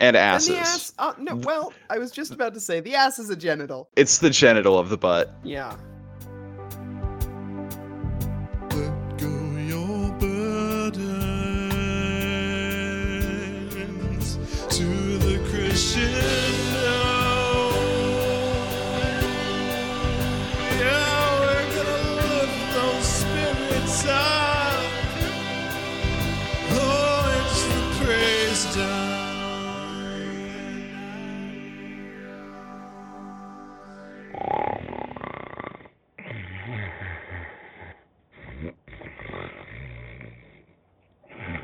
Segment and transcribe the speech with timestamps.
[0.00, 0.48] and And asses.
[0.48, 0.92] the ass.
[0.98, 3.88] Uh, no, well, I was just about to say the ass is a genital.
[3.96, 5.32] It's the genital of the butt.
[5.44, 5.76] Yeah.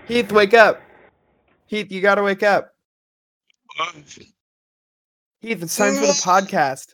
[0.06, 0.82] Heath, wake up.
[1.66, 2.74] Heath, you gotta wake up.
[5.40, 6.92] Heath, it's time for the podcast.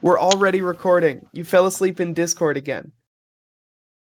[0.00, 1.24] We're already recording.
[1.32, 2.90] You fell asleep in Discord again.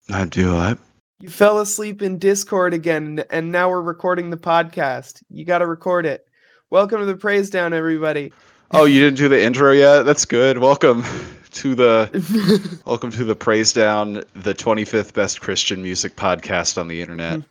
[0.09, 0.77] I do what?
[1.19, 5.23] You fell asleep in Discord again, and now we're recording the podcast.
[5.29, 6.27] You gotta record it.
[6.69, 8.31] Welcome to the Praisedown, everybody.
[8.69, 10.03] Oh, you didn't do the intro yet?
[10.03, 10.59] That's good.
[10.59, 11.03] Welcome
[11.51, 17.41] to the welcome to the Praisedown, the 25th best Christian music podcast on the internet.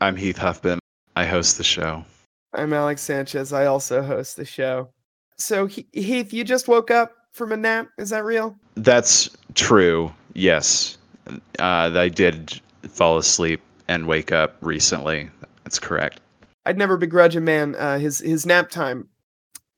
[0.00, 0.78] I'm Heath Huffman.
[1.16, 2.04] I host the show.
[2.52, 3.52] I'm Alex Sanchez.
[3.52, 4.88] I also host the show.
[5.38, 7.88] So, Heath, you just woke up from a nap.
[7.98, 8.56] Is that real?
[8.74, 10.12] That's true.
[10.34, 10.96] Yes.
[11.28, 15.30] Uh, I did fall asleep and wake up recently.
[15.64, 16.20] That's correct.
[16.64, 19.08] I'd never begrudge a man uh, his his nap time,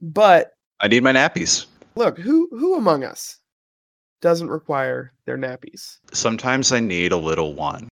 [0.01, 1.67] but I need my nappies.
[1.99, 3.39] Look, who who among us
[4.23, 5.99] doesn't require their nappies?
[6.13, 7.89] Sometimes I need a little one.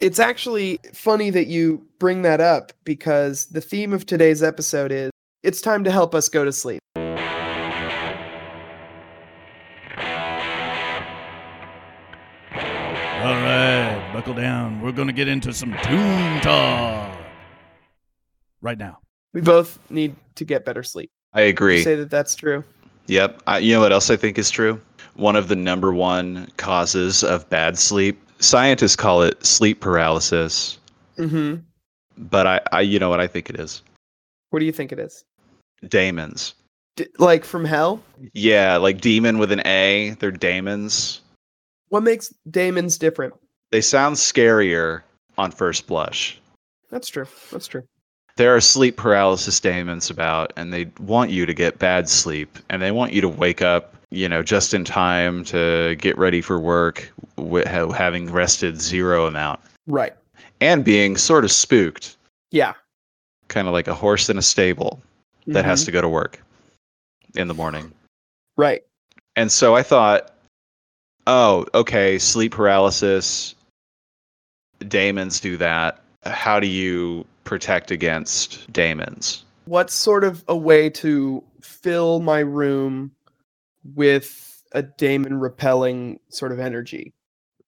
[0.00, 5.10] It's actually funny that you bring that up because the theme of today's episode is
[5.42, 6.80] it's time to help us go to sleep.
[12.54, 14.80] All right, buckle down.
[14.80, 17.16] We're going to get into some tune talk
[18.60, 18.98] right now.
[19.32, 21.10] We both need to get better sleep.
[21.32, 21.82] I You agree.
[21.84, 22.64] say that that's true.
[23.06, 23.42] Yep.
[23.46, 24.80] I, you know what else I think is true?
[25.14, 28.20] One of the number one causes of bad sleep.
[28.38, 30.78] Scientists call it sleep paralysis,
[31.18, 31.56] Mm-hmm.
[32.16, 33.82] but I, I you know what I think it is?
[34.50, 35.24] What do you think it is?
[35.88, 36.54] Daemons.
[36.96, 38.02] D- like from hell?
[38.32, 40.16] Yeah, like demon with an A.
[40.18, 41.20] They're daemons.
[41.88, 43.34] What makes Damon's different?
[43.70, 45.02] They sound scarier
[45.38, 46.40] on first blush.
[46.90, 47.26] That's true.
[47.50, 47.82] That's true.
[48.36, 52.80] There are sleep paralysis daemons about, and they want you to get bad sleep, and
[52.80, 56.58] they want you to wake up, you know, just in time to get ready for
[56.58, 60.14] work, wi- ha- having rested zero amount, Right.
[60.60, 62.16] and being sort of spooked,
[62.50, 62.72] Yeah.
[63.48, 65.02] kind of like a horse in a stable
[65.46, 65.86] that has Mhm.
[65.86, 66.40] to go to work
[67.34, 67.92] in the morning.
[68.56, 68.82] Right.
[69.36, 70.32] And so I thought,
[71.26, 73.54] oh, okay, sleep paralysis,
[74.88, 76.00] daemons do that.
[76.24, 79.44] How do you protect against daemons?
[79.66, 83.12] What's sort of a way to fill my room
[83.94, 87.12] with a Damon repelling sort of energy?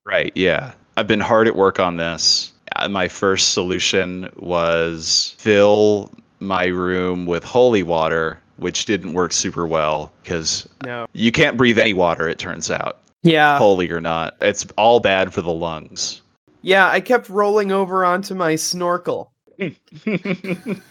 [0.05, 0.73] Right, yeah.
[0.97, 2.53] I've been hard at work on this.
[2.77, 9.67] Uh, My first solution was fill my room with holy water, which didn't work super
[9.67, 11.07] well because No.
[11.13, 13.59] you can't breathe any water, it turns out, Yeah.
[13.59, 14.37] holy or not.
[14.41, 16.21] It's all bad for the lungs.
[16.63, 19.31] Yeah, I kept rolling over onto my snorkel.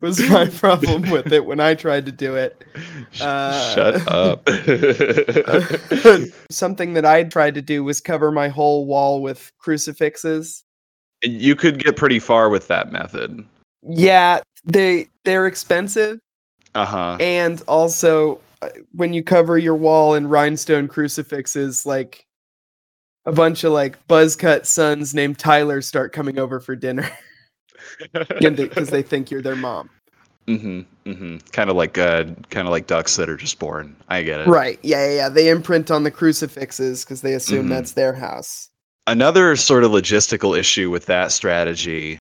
[0.00, 2.62] Was my problem with it when I tried to do it.
[3.22, 4.46] Uh, Shut up.
[6.50, 10.62] Something that I tried to do was cover my whole wall with crucifixes.
[11.22, 13.42] you could get pretty far with that method.
[13.82, 16.18] Yeah, they they're expensive
[16.74, 17.16] Uh huh.
[17.20, 22.26] and also uh, when you cover your wall in rhinestone crucifixes like
[23.26, 27.08] a bunch of like buzz cut sons named Tyler start coming over for dinner
[28.12, 29.90] because they think you're their mom.
[30.46, 30.80] Mm-hmm.
[31.10, 31.36] Mm-hmm.
[31.52, 33.96] Kind of like uh, kind of like ducks that are just born.
[34.08, 34.46] I get it.
[34.46, 34.78] Right.
[34.82, 35.28] Yeah, yeah, yeah.
[35.30, 37.70] They imprint on the crucifixes because they assume Mhm.
[37.70, 38.68] that's their house.
[39.06, 42.18] Another sort of logistical issue with that strategy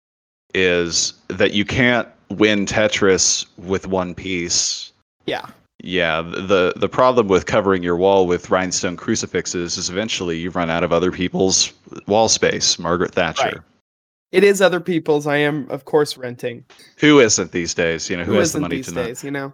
[0.53, 4.91] is that you can't win Tetris with one piece.
[5.25, 5.45] Yeah.
[5.85, 10.69] Yeah, the the problem with covering your wall with rhinestone crucifixes is eventually you run
[10.69, 11.73] out of other people's
[12.07, 12.79] wall space.
[12.79, 13.65] Margaret Thatcher.
[14.33, 15.27] It is other people's.
[15.27, 16.65] I am, of course, renting.
[16.97, 18.09] Who isn't these days?
[18.09, 19.05] You know, who, has the money these to not?
[19.05, 19.53] days, you know?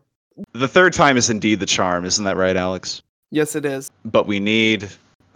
[0.54, 3.02] The third time is indeed the charm, isn't that right, Alex?
[3.30, 3.92] Yes, it is.
[4.06, 4.88] But we need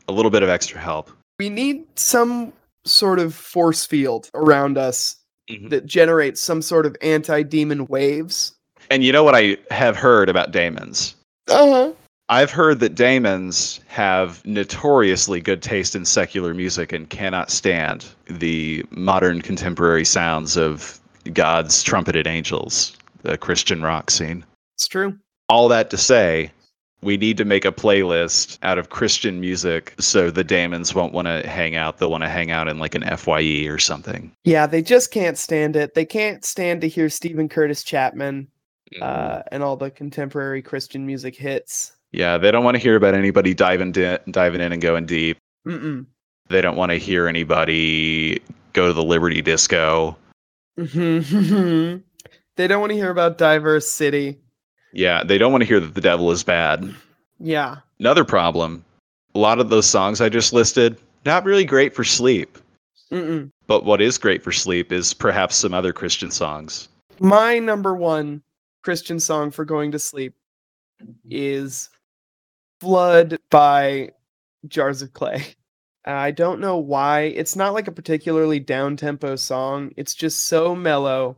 [0.08, 1.12] a little bit of extra help.
[1.40, 2.54] We need some
[2.86, 5.18] sort of force field around us
[5.50, 5.70] Mhm.
[5.72, 8.54] that generates some sort of anti-demon waves.
[8.90, 11.16] And you know what I have heard about daemons?
[11.50, 11.92] Uh-huh.
[12.34, 18.84] I've heard that daemons have notoriously good taste in secular music and cannot stand the
[18.90, 21.00] modern contemporary sounds of
[21.32, 24.44] God's trumpeted angels, the Christian rock scene.
[24.76, 25.16] It's true.
[25.48, 26.52] All that to say,
[27.04, 31.28] we need to make a playlist out of Christian music so the Damons won't want
[31.28, 32.00] to hang out.
[32.00, 34.32] They'll want to hang out in like an FYE or something.
[34.44, 35.94] Yeah, they just can't stand it.
[35.94, 38.48] They can't stand to hear Steven Curtis Chapman
[39.04, 41.94] uh, and all the contemporary Christian music hits.
[42.14, 45.38] Yeah, they don't want to hear about anybody diving di- diving in and going deep.
[45.68, 46.06] Mm-mm.
[46.48, 48.40] They don't want to hear anybody
[48.74, 50.16] go to the Liberty Disco.
[50.80, 52.02] Mhm.
[52.56, 54.38] they don't want to hear about Diverse City.
[54.94, 56.94] Yeah, they don't want to hear that the devil is bad.
[57.40, 57.78] Yeah.
[58.00, 58.86] Another problem,
[59.34, 62.58] a lot of those songs I just listed, not really great for sleep.
[63.12, 63.50] Mm-mm.
[63.68, 66.90] But what is great for sleep is perhaps some other Christian songs.
[67.20, 68.44] My number one
[68.84, 70.34] Christian song for going to sleep
[71.30, 71.90] is
[72.84, 74.12] Flood by
[74.68, 75.56] Jars of Clay.
[76.04, 77.22] I don't know why.
[77.22, 79.94] It's not like a particularly down tempo song.
[79.96, 81.38] It's just so mellow.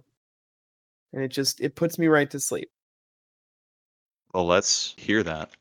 [1.14, 2.72] And it just it puts me right to sleep.
[4.34, 5.52] Well, let's hear that.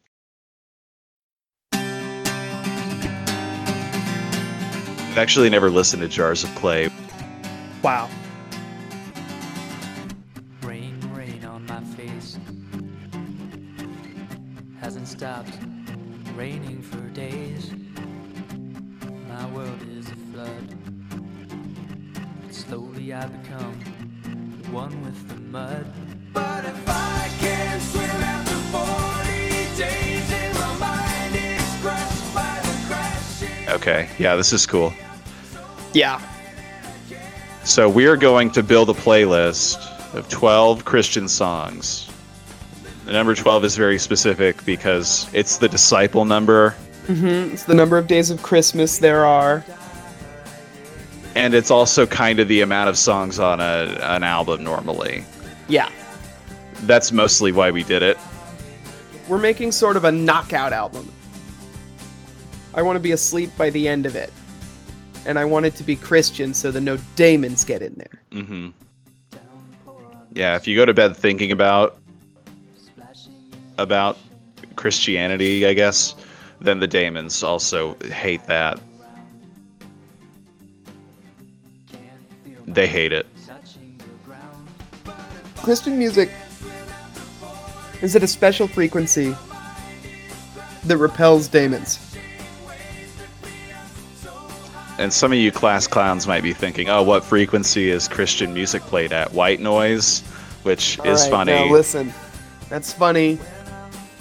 [5.10, 6.88] I've actually never listened to Jars of Clay.
[7.82, 8.08] Wow.
[10.62, 12.38] Rain, rain on my face.
[14.80, 15.56] Hasn't stopped
[16.36, 17.70] raining for days.
[19.28, 20.74] My world is a flood.
[22.50, 23.74] Slowly I become
[24.72, 25.86] one with the mud.
[26.32, 32.86] But if I can't swim after 40 days and my mind is crushed by the
[32.88, 33.68] crashing.
[33.68, 34.92] Okay, yeah, this is cool.
[35.92, 36.20] Yeah.
[37.62, 39.78] So we are going to build a playlist
[40.14, 42.10] of 12 Christian songs.
[43.04, 46.74] The number 12 is very specific because it's the disciple number
[47.06, 47.52] Mm-hmm.
[47.52, 49.62] It's the number of days of Christmas there are.
[51.34, 55.22] and it's also kind of the amount of songs on a, an album normally.
[55.68, 55.90] Yeah.
[56.84, 58.16] That's mostly why we did it.
[59.28, 61.10] We're making sort of a knockout album.
[62.72, 64.32] I want to be asleep by the end of it.
[65.26, 68.22] And I want it to be Christian so the no daemons get in there.
[68.30, 68.68] Mm-hmm.
[70.32, 71.98] Yeah, if you go to bed thinking about
[73.76, 74.16] about
[74.76, 76.14] Christianity, I guess,
[76.60, 78.80] then the Daemons also hate that.
[82.66, 83.26] They hate it.
[85.56, 86.30] Christian music
[88.02, 89.34] is at a special frequency
[90.84, 91.98] that repels daemons.
[94.98, 98.82] And some of you class clowns might be thinking, "Oh, what frequency is Christian music
[98.82, 99.32] played at?
[99.32, 100.22] White noise?"
[100.62, 101.52] Which All is right, funny.
[101.52, 102.14] Now listen,
[102.68, 103.38] that's funny.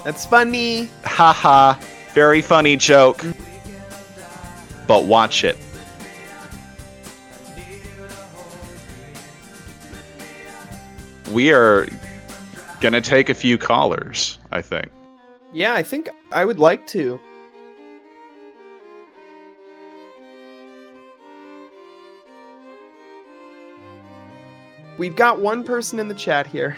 [0.04, 0.90] That's funny.
[1.06, 1.76] Haha,
[2.14, 3.24] very funny joke.
[4.86, 5.58] But watch it.
[11.32, 11.88] We are
[12.82, 14.92] gonna take a few callers, I think.
[15.54, 17.20] Yeah, I think I would like to.
[24.98, 26.78] We've got one person in the chat here,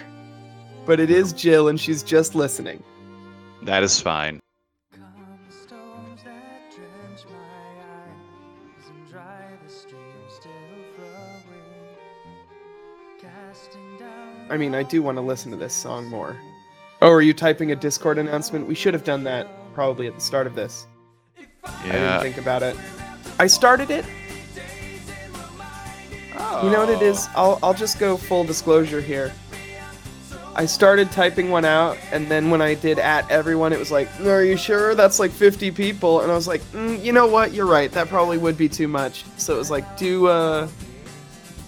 [0.86, 2.82] but it is Jill and she's just listening.
[3.66, 4.40] That is fine.
[4.94, 5.02] Come
[5.50, 10.52] storms that drench my eyes and dry the stream still
[10.96, 11.98] flowing.
[13.20, 16.38] Casting down I mean, I do want to listen to this song more.
[17.02, 18.68] Oh, are you typing a Discord announcement?
[18.68, 20.86] We should have done that probably at the start of this.
[21.36, 21.66] Yeah.
[21.86, 22.78] I didn't think about it.
[23.40, 24.06] I started it.
[26.64, 27.28] You know what it is?
[27.36, 29.34] I'll I'll just go full disclosure here.
[30.56, 34.08] I started typing one out, and then when I did at everyone, it was like,
[34.22, 37.54] "Are you sure that's like 50 people?" And I was like, mm, "You know what?
[37.54, 37.92] You're right.
[37.92, 40.68] That probably would be too much." So it was like, "Do uh,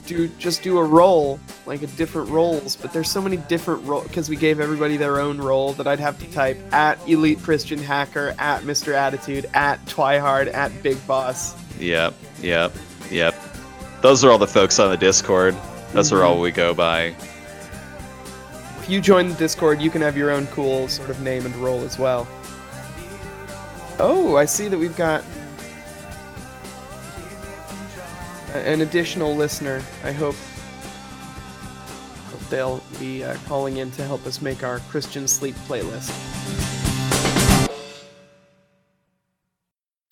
[0.05, 4.07] do just do a roll, like a different roles." But there's so many different roles
[4.07, 7.79] because we gave everybody their own role that I'd have to type at Elite Christian
[7.79, 8.93] Hacker, at Mr.
[8.93, 11.55] Attitude, at Twihard, at Big Boss.
[11.77, 12.13] Yep.
[12.41, 12.73] Yep.
[13.11, 13.35] Yep.
[14.01, 15.55] Those are all the folks on the Discord.
[15.91, 17.15] Those are all we go by.
[18.87, 21.53] If you join the Discord, you can have your own cool sort of name and
[21.57, 22.25] role as well.
[23.99, 25.25] Oh, I see that we've got
[28.53, 29.83] an additional listener.
[30.05, 30.35] I hope,
[32.31, 36.09] hope they'll be uh, calling in to help us make our Christian sleep playlist.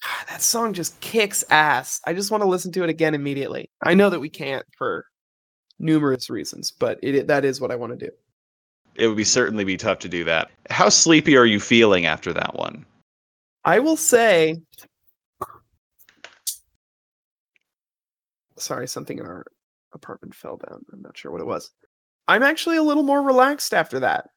[0.04, 2.02] Ah, That song just kicks ass.
[2.06, 3.70] I just want to listen to it again immediately.
[3.82, 5.06] I know that we can't for
[5.80, 8.12] numerous reasons, but it, that is what I want to do.
[8.96, 10.50] It would be certainly be tough to do that.
[10.70, 12.86] How sleepy are you feeling after that one?
[13.66, 14.62] I will say.
[18.58, 19.46] Sorry, something in our
[19.94, 20.82] apartment fell down.
[20.94, 21.72] I'm not sure what it was.
[22.28, 24.30] I'm actually a little more relaxed after that.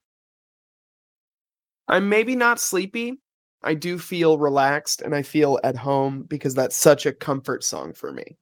[1.87, 3.21] I'm maybe not sleepy.
[3.63, 7.93] I do feel relaxed and I feel at home because that's such a comfort song
[7.93, 8.37] for me.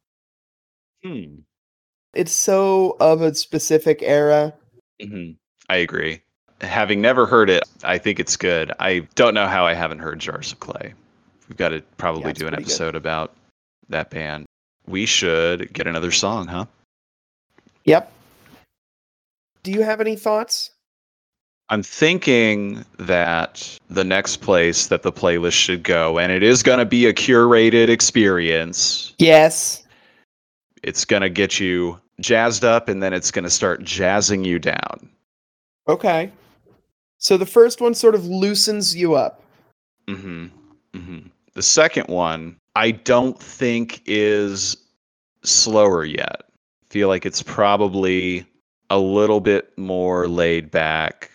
[1.05, 1.41] Hmm.
[2.15, 4.55] It's so of a specific era.
[5.01, 5.33] hmm
[5.69, 6.21] I agree.
[6.61, 8.73] Having never heard it, I think it's good.
[8.81, 10.95] I don't know how I haven't heard Jars of Clay.
[11.49, 12.71] We've got to probably Yeah, do an pretty good.
[12.73, 13.35] episode about
[13.89, 14.47] that band.
[14.87, 16.67] We should get another song, huh?
[17.85, 18.11] Yep.
[19.63, 20.71] Do you have any thoughts?
[21.69, 26.79] I'm thinking that the next place that the playlist should go, and it is going
[26.79, 29.83] to be a curated experience, Yes.
[30.85, 34.61] it's going to get you jazzed up and then it's going to start jazzing you
[34.61, 35.11] down.
[35.89, 36.31] Okay.
[37.19, 39.43] So the first one sort of loosens you up.
[40.09, 40.47] hmm
[40.95, 41.19] hmm
[41.55, 44.77] The second one, I don't think is
[45.43, 46.43] slower yet.
[46.91, 48.47] Feel like it's probably
[48.91, 51.31] a little bit more laid back,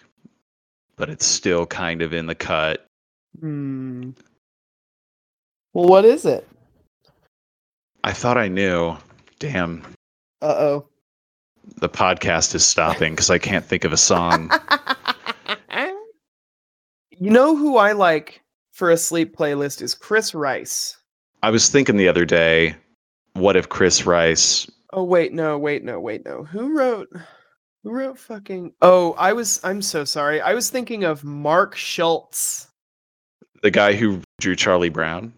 [0.95, 2.85] but it's still kind of in the cut.
[3.39, 4.11] Hmm.
[5.73, 6.47] Well, what is it?
[8.03, 8.95] I thought I knew.
[9.39, 9.81] Damn,
[10.41, 10.87] Uh oh.
[11.77, 14.51] The podcast is stopping because I can't think of a song.
[17.11, 20.97] you know who I like for a sleep playlist is Chris Rice.
[21.43, 22.75] I was thinking the other day,
[23.33, 24.69] what if Chris Rice?
[24.93, 26.43] Oh wait, no, wait, no, wait, no.
[26.43, 27.09] Who wrote
[27.83, 30.41] who wrote fucking Oh, I was I'm so sorry.
[30.41, 32.67] I was thinking of Mark Schultz.
[33.63, 35.33] The guy who drew Charlie Brown?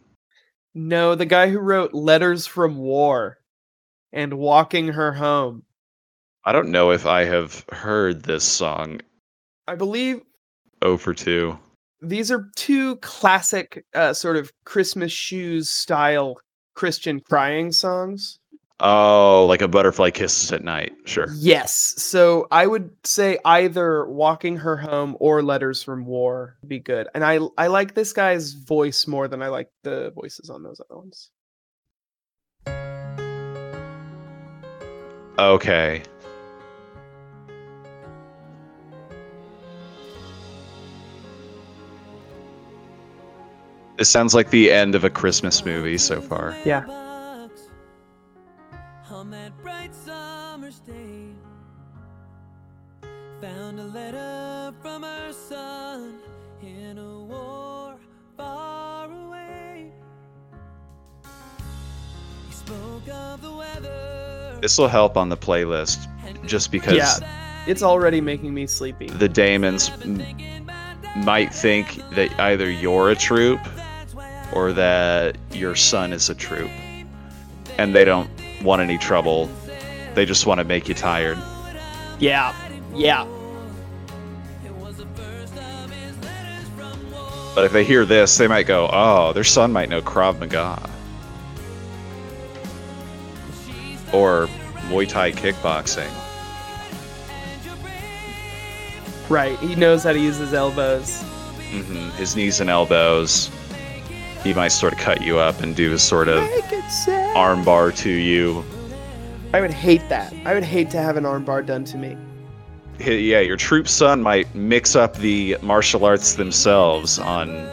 [0.74, 3.38] No, the guy who wrote Letters from War
[4.12, 5.63] and Walking Her Home.
[6.46, 9.02] I don't know if I have heard this song
[9.68, 10.22] I believe
[10.82, 11.58] Oh for 2.
[12.02, 16.38] these are two classic uh, sort of Christmas shoes style
[16.76, 18.40] Christian crying songs.
[18.80, 20.92] Oh, like a butterfly kisses at night.
[21.06, 21.28] Sure.
[21.38, 21.74] Yes.
[22.02, 27.08] So I would say either Walking Her Home or Letters from War would be good.
[27.16, 30.82] And I I like this guy's voice more than I like the voices on those
[30.82, 31.30] other ones.
[35.40, 36.04] Okay.
[43.98, 46.56] This sounds like the end of a Christmas movie so far.
[46.66, 46.86] Yeah.
[49.12, 51.28] On that bright summer's day,
[53.40, 56.16] found a letter from her son
[56.62, 57.96] in a war
[58.36, 59.92] far away.
[62.48, 64.58] He spoke of the weather.
[64.62, 66.08] This will help on the playlist
[66.46, 67.40] just because Yeah.
[67.68, 69.08] It's already making me sleepy.
[69.08, 70.22] the Damons m-
[71.24, 73.60] might think that either you're a troop
[74.54, 76.70] or that your son is a troop.
[77.78, 78.30] And they don't
[78.62, 79.50] want any trouble.
[80.14, 81.38] They just want to make you tired.
[82.20, 82.56] Yeah.
[82.94, 83.28] Yeah.
[87.56, 90.90] But if they hear this, they might go, oh, their son might know Krav Maga.
[94.12, 94.48] Or
[94.88, 96.10] Muay Thai kickboxing.
[99.30, 99.58] Right.
[99.60, 101.22] He knows how to use his elbows.
[101.70, 103.50] hmm His knees and elbows.
[104.44, 106.44] He might sort of cut you up and do a sort of
[107.34, 108.66] armbar to you.
[109.54, 110.34] I would hate that.
[110.46, 112.18] I would hate to have an armbar done to me.
[113.00, 117.70] Yeah, your troop son might mix up the martial arts themselves on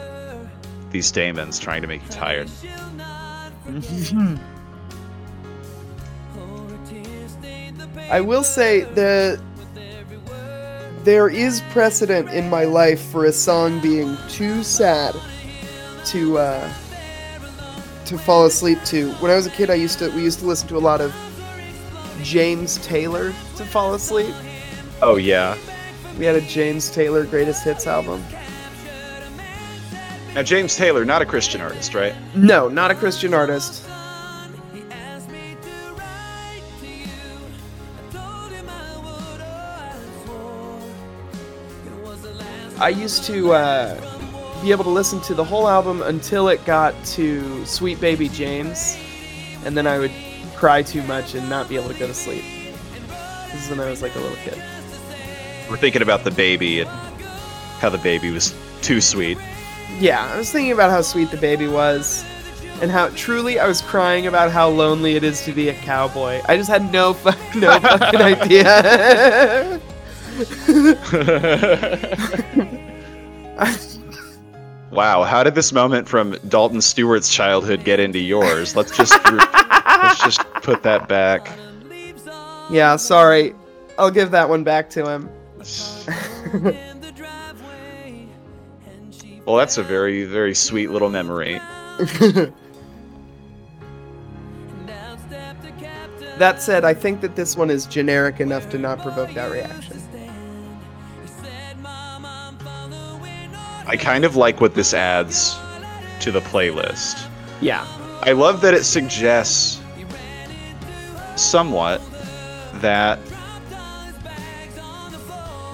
[0.91, 2.49] these daemons, trying to make you tired.
[8.09, 9.41] I will say the
[11.03, 15.15] there is precedent in my life for a song being too sad
[16.05, 16.73] to uh,
[18.05, 19.11] to fall asleep to.
[19.13, 21.01] When I was a kid, I used to we used to listen to a lot
[21.01, 21.13] of
[22.23, 24.33] James Taylor to fall asleep.
[25.01, 25.57] Oh yeah.
[26.17, 28.23] We had a James Taylor greatest hits album.
[30.35, 32.13] Now James Taylor, not a Christian artist, right?
[32.35, 33.87] No, not a Christian artist.
[42.79, 44.10] I used to uh,
[44.61, 48.95] be able to listen to the whole album until it got to Sweet Baby James,
[49.65, 50.11] and then I would
[50.55, 52.43] cry too much and not be able to go to sleep.
[53.51, 54.61] This is when I was like a little kid.
[55.69, 56.89] We're thinking about the baby and
[57.79, 59.37] how the baby was too sweet.
[59.99, 62.23] Yeah, I was thinking about how sweet the baby was,
[62.81, 66.41] and how truly I was crying about how lonely it is to be a cowboy.
[66.47, 69.81] I just had no fuck, no fucking idea.
[74.91, 78.75] Wow, how did this moment from Dalton Stewart's childhood get into yours?
[78.75, 81.49] Let's just let's just put that back.
[82.69, 83.55] Yeah, sorry.
[83.97, 85.29] I'll give that one back to him.
[89.45, 91.55] Well, that's a very, very sweet little memory.
[96.37, 99.99] that said, I think that this one is generic enough to not provoke that reaction.
[103.91, 105.59] I kind of like what this adds
[106.21, 107.27] to the playlist.
[107.59, 107.85] Yeah.
[108.21, 109.81] I love that it suggests
[111.35, 112.01] somewhat
[112.75, 113.19] that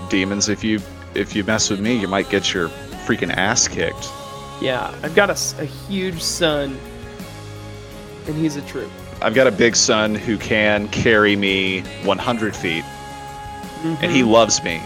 [0.10, 0.80] demons if you
[1.14, 2.70] if you mess with me you might get your
[3.06, 4.08] freaking ass kicked
[4.62, 4.94] Yeah.
[5.04, 6.78] I've got a huge son,
[8.26, 8.90] and he's a troop.
[9.22, 12.84] i've got a big son who can carry me 100 feet
[14.02, 14.82] and he loves me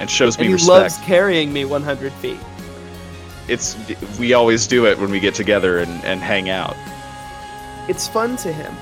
[0.00, 0.52] and shows me Mm-hmm.
[0.52, 2.38] and he respect loves carrying me 100 feet.
[3.48, 3.76] It's
[4.18, 6.76] we always do it when we get together and, and hang out
[7.88, 8.74] It's fun to him.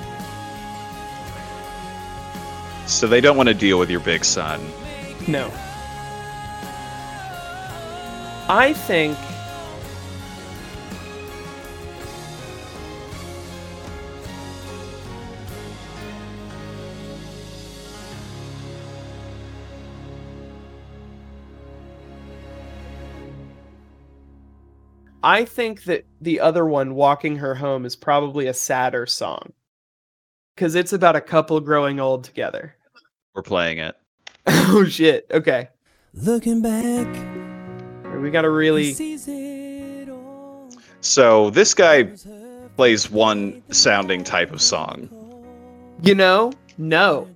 [2.87, 4.61] so they don't want to deal with your big son
[5.27, 5.51] No.
[8.49, 9.17] I think
[25.23, 29.53] I think that the other one, Walking Her Home, is probably a sadder song.
[30.55, 32.75] Because it's about a couple growing old together.
[33.33, 33.95] we're playing it
[34.45, 35.25] oh, shit.
[35.31, 35.69] Okay.
[36.13, 37.07] Looking back,
[38.21, 38.93] We gotta really.
[38.93, 40.69] sees it all.
[41.01, 42.09] so this guy
[42.77, 45.09] plays one sounding type of song
[46.03, 47.29] You know, no.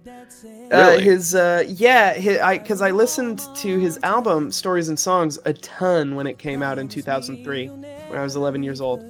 [0.71, 5.39] Uh, his uh, yeah, his, I because I listened to his album Stories and Songs
[5.45, 9.03] a ton when it came out in 2003 when I was 11 years old,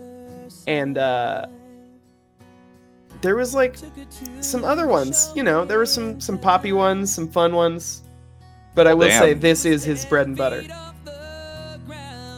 [0.67, 1.47] and uh,
[3.21, 3.77] there was like
[4.41, 5.31] some other ones.
[5.35, 8.03] You know, there were some some poppy ones, some fun ones,
[8.75, 9.21] but I will Damn.
[9.21, 10.63] say this is his bread and butter.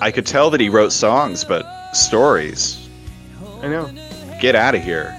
[0.02, 2.88] i could tell that he wrote songs but stories
[3.62, 3.92] I know.
[4.40, 5.19] get out of here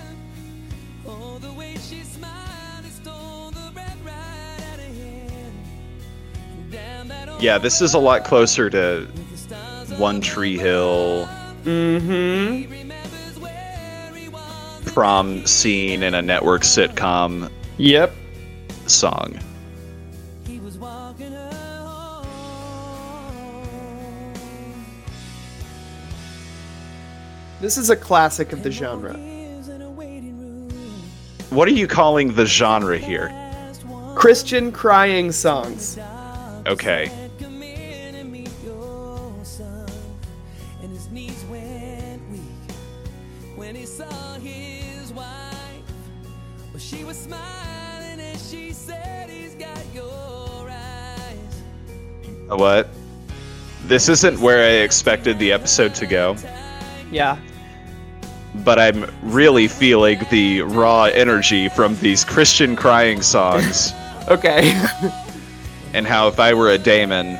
[7.40, 9.06] yeah this is a lot closer to
[9.98, 11.28] one tree hill
[11.64, 12.88] Mm-hmm.
[14.86, 18.14] prom scene in a network sitcom Yep.
[18.86, 19.38] song
[27.60, 29.14] This is a classic of the genre.
[31.50, 33.28] what are you calling the genre here
[34.14, 35.98] Christian crying songs.
[36.66, 37.10] okay
[52.50, 52.88] what
[53.86, 56.36] this isn't where i expected the episode to go
[57.10, 57.36] Yeah.
[58.64, 63.92] but i'm really feeling the raw energy from these christian crying songs
[64.28, 64.72] Okay.
[65.94, 67.38] and how if i were a daemon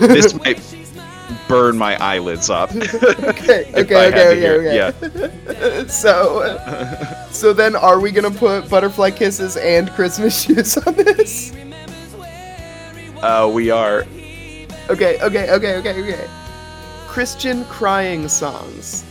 [0.00, 0.60] this might
[1.48, 3.70] burn my eyelids up okay.
[3.74, 3.94] If Okay.
[3.94, 4.40] I had to Okay.
[4.40, 5.68] hear- Okay.
[5.82, 5.88] Okay.
[5.88, 11.52] so, so then, are we gonna put butterfly kisses and Christmas shoes on this?
[13.26, 14.06] Uh, we are
[14.88, 15.18] Okay.
[15.20, 15.50] Okay.
[15.50, 15.76] Okay.
[15.78, 15.94] Okay.
[16.00, 16.28] Okay.
[17.08, 19.04] Christian crying songs.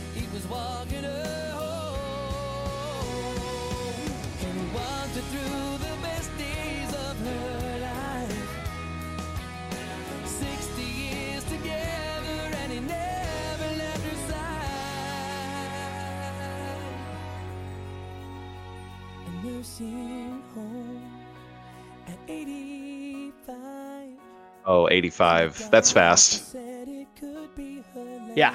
[25.06, 28.54] 85 that's fast Said it could be her Yeah.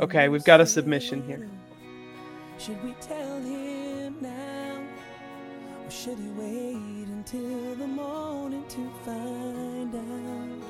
[0.00, 1.48] Okay, we've got a submission here.
[2.58, 4.82] Should we tell him now?
[5.84, 10.68] Or should he wait until the morning to find out?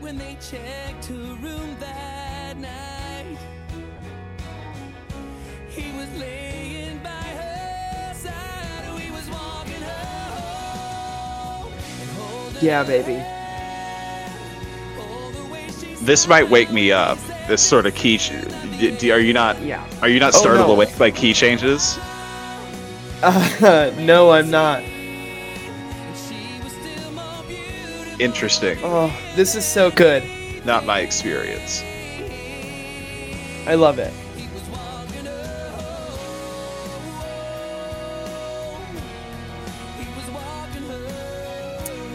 [0.00, 3.38] When they checked her room that night,
[5.70, 6.51] he was laying
[12.62, 13.16] Yeah, baby.
[15.00, 18.30] all the way she this might wake me up this sort of key ch-
[18.78, 19.84] d- d- are you not Yeah.
[20.00, 20.74] are you not Oh, startled no.
[20.74, 21.98] awake by key changes
[23.22, 24.82] Uh, no, I'm not.
[28.20, 30.22] interesting Oh, this is so good.
[30.64, 31.82] not my experience
[33.66, 34.12] I love it.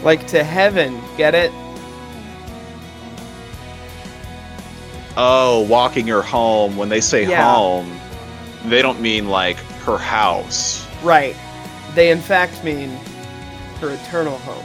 [0.07, 1.51] Like to heaven, get it?
[5.17, 6.77] Oh, walking her home.
[6.77, 7.43] When they say Yeah.
[7.43, 7.99] home,
[8.67, 10.87] they don't mean like her house.
[11.03, 11.35] Right.
[11.93, 12.89] They in fact mean
[13.81, 14.63] her eternal home.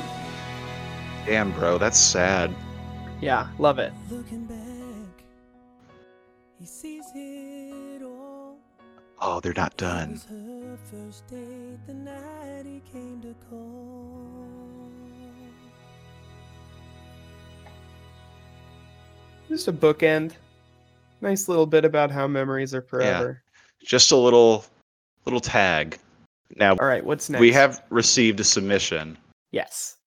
[1.26, 2.55] Damn, bro, that's sad.
[3.20, 3.92] Yeah, love it.
[4.12, 5.24] Looking back,
[6.57, 8.59] he sees it all.
[9.20, 10.20] Oh, they're not It done.
[19.52, 20.32] Just a bookend.
[21.20, 23.42] Nice little bit about how memories are forever.
[23.84, 24.64] Just a little
[25.26, 25.98] little tag.
[26.56, 27.38] Now All right, what's next?
[27.38, 29.18] we have received a submission
[29.50, 29.98] yes.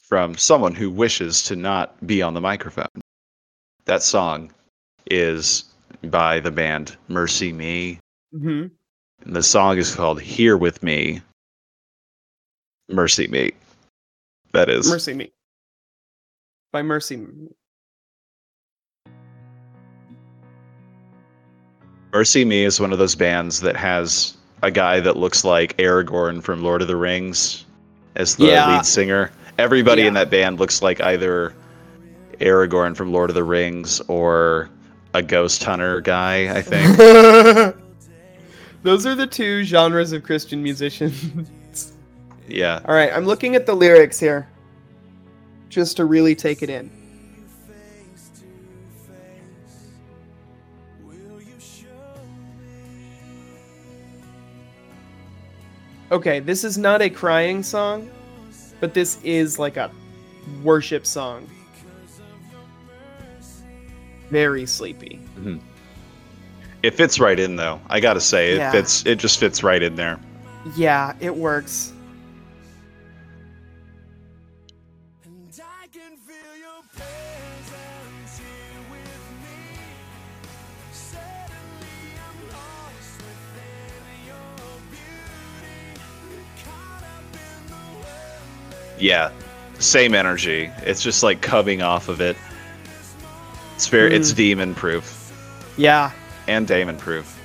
[0.00, 2.88] from someone who wishes to not be on the microphone.
[3.84, 4.50] That song
[5.08, 5.66] is
[6.02, 8.00] by the band MercyMe.
[8.32, 8.64] hmm
[9.24, 11.22] And the song is called Here With Me.
[12.90, 13.54] MercyMe.
[14.52, 14.90] That is.
[14.90, 15.30] Mercy Me.
[16.72, 17.24] By Mercy.
[22.12, 26.62] MercyMe is one of those bands that has a guy that looks like Aragorn from
[26.62, 27.64] Lord of the Rings
[28.16, 28.76] as the Yeah.
[28.76, 29.30] lead singer.
[29.58, 31.54] Everybody in that band looks like either
[32.40, 34.68] Aragorn from Lord of the Rings or
[35.14, 36.96] a ghost hunter guy, I think.
[38.82, 41.92] Those are the two genres of Christian musicians.
[42.48, 42.80] yeah.
[42.86, 44.48] All right, I'm looking at the lyrics here
[45.68, 46.90] just to really take it in.
[56.10, 58.10] Okay, this is not a crying song,
[58.80, 59.90] but this is like a
[60.62, 61.48] worship song.
[64.30, 65.20] Very sleepy.
[65.38, 65.58] Mm-hmm.
[66.82, 67.80] It fits right in though.
[67.88, 68.72] I got to say it Yeah.
[68.72, 70.18] fits it just fits right in there.
[70.76, 71.92] Yeah, it works.
[89.00, 89.30] Yeah.
[89.78, 90.70] Same energy.
[90.82, 92.36] It's just like coming off of it.
[93.76, 94.36] It's very it's Mm.
[94.36, 95.32] demon proof
[95.78, 96.10] Yeah,
[96.46, 97.38] and Damon proof.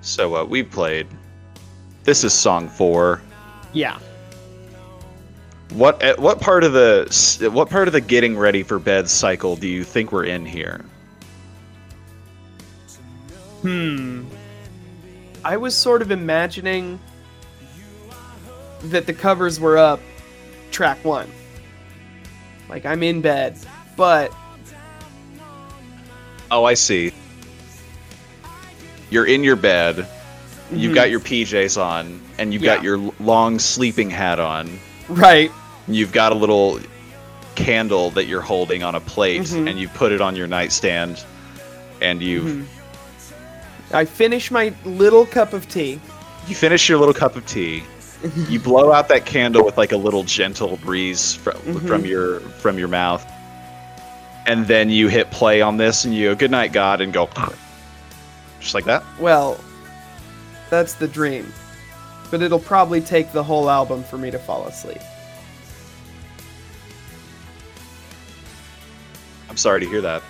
[0.00, 1.06] So uh, we played.
[2.04, 3.22] This is song four.
[3.72, 3.98] yeah.
[5.70, 9.56] What at what part of the what part of the getting ready for bed cycle
[9.56, 10.84] do you think we're in here?
[13.62, 14.24] Hmm.
[15.44, 17.00] I was sort of imagining
[18.84, 20.00] that the covers were up
[20.70, 21.30] track one.
[22.68, 23.58] Like I'm in bed,
[23.96, 24.32] but
[26.50, 27.12] Oh, I see.
[29.10, 30.06] You're in your bed.
[30.70, 30.94] You've Mhm.
[30.94, 34.78] got your PJs on, and you've got your long sleeping hat on.
[35.08, 35.50] Right.
[35.88, 36.80] You've got a little
[37.54, 39.68] candle that you're holding on a plate, Mhm.
[39.70, 41.22] and you put it on your nightstand,
[42.00, 42.64] and you Mhm.
[43.92, 46.00] I finish my little cup of tea.
[46.48, 47.82] you finish your little cup of tea.
[48.50, 51.86] you blow out that candle with like a little gentle breeze from Mhm.
[51.88, 53.24] from your from your mouth,
[54.46, 57.28] and then you hit play on this, and you go, "Good night, God," and go
[58.60, 59.02] just like that.
[59.18, 59.58] Well,
[60.70, 61.52] that's the dream.
[62.30, 65.00] But it'll probably take the whole album for me to fall asleep.
[69.48, 70.22] I'm sorry to hear that.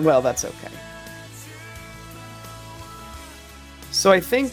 [0.00, 0.68] Well, that's okay.
[3.90, 4.52] So I think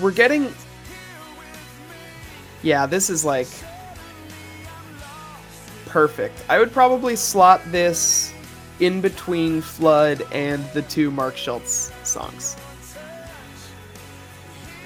[0.00, 0.52] we're getting
[2.62, 3.48] Yeah, this is like
[5.86, 6.42] perfect.
[6.48, 8.32] I would probably slot this
[8.82, 12.56] in between Flood and the two Mark Schultz songs.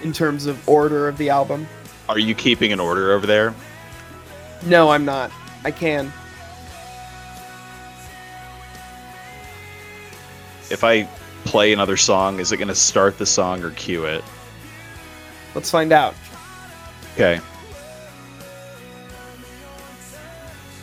[0.02, 1.66] In terms of order of the album.
[2.06, 3.54] Are you keeping an order over there?
[4.66, 5.32] No, I'm not.
[5.64, 6.12] I can.
[10.70, 11.04] If I
[11.44, 14.22] play another song, is it going to start the song or cue it?
[15.54, 16.14] Let's find out.
[17.14, 17.40] Okay.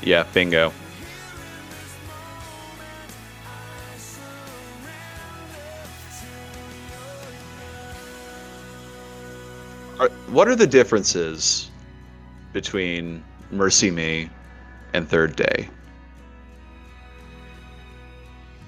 [0.01, 0.73] Yeah, bingo.
[10.33, 11.69] What are the differences
[12.53, 14.31] between MercyMe
[14.91, 15.69] and Third Day?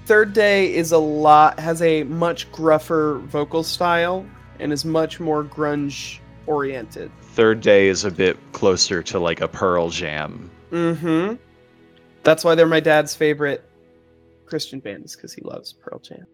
[0.04, 4.24] Third Day is a lot has a much gruffer vocal style
[4.60, 7.10] and is much more grunge oriented.
[7.20, 10.48] Third Day is a bit closer to like a Pearl Jam.
[10.70, 11.34] Mm-hmm.
[12.22, 13.68] That's why they're my dad's favorite
[14.44, 16.26] Christian band, is because he loves Pearl Jam.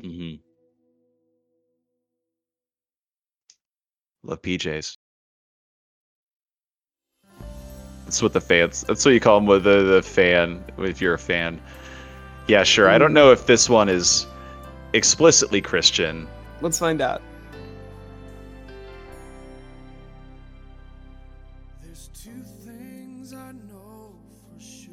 [0.00, 0.49] hmm
[4.22, 4.96] Love PJs.
[8.04, 8.84] That's what the fans.
[8.86, 10.64] That's what you call them with the, the fan.
[10.78, 11.60] If you're a fan,
[12.48, 12.88] yeah, sure.
[12.88, 13.14] I don't Mm.
[13.14, 14.26] know if this one is
[14.92, 16.26] explicitly Christian.
[16.60, 17.22] Let's find out.
[21.82, 24.92] There's two things I know for sure.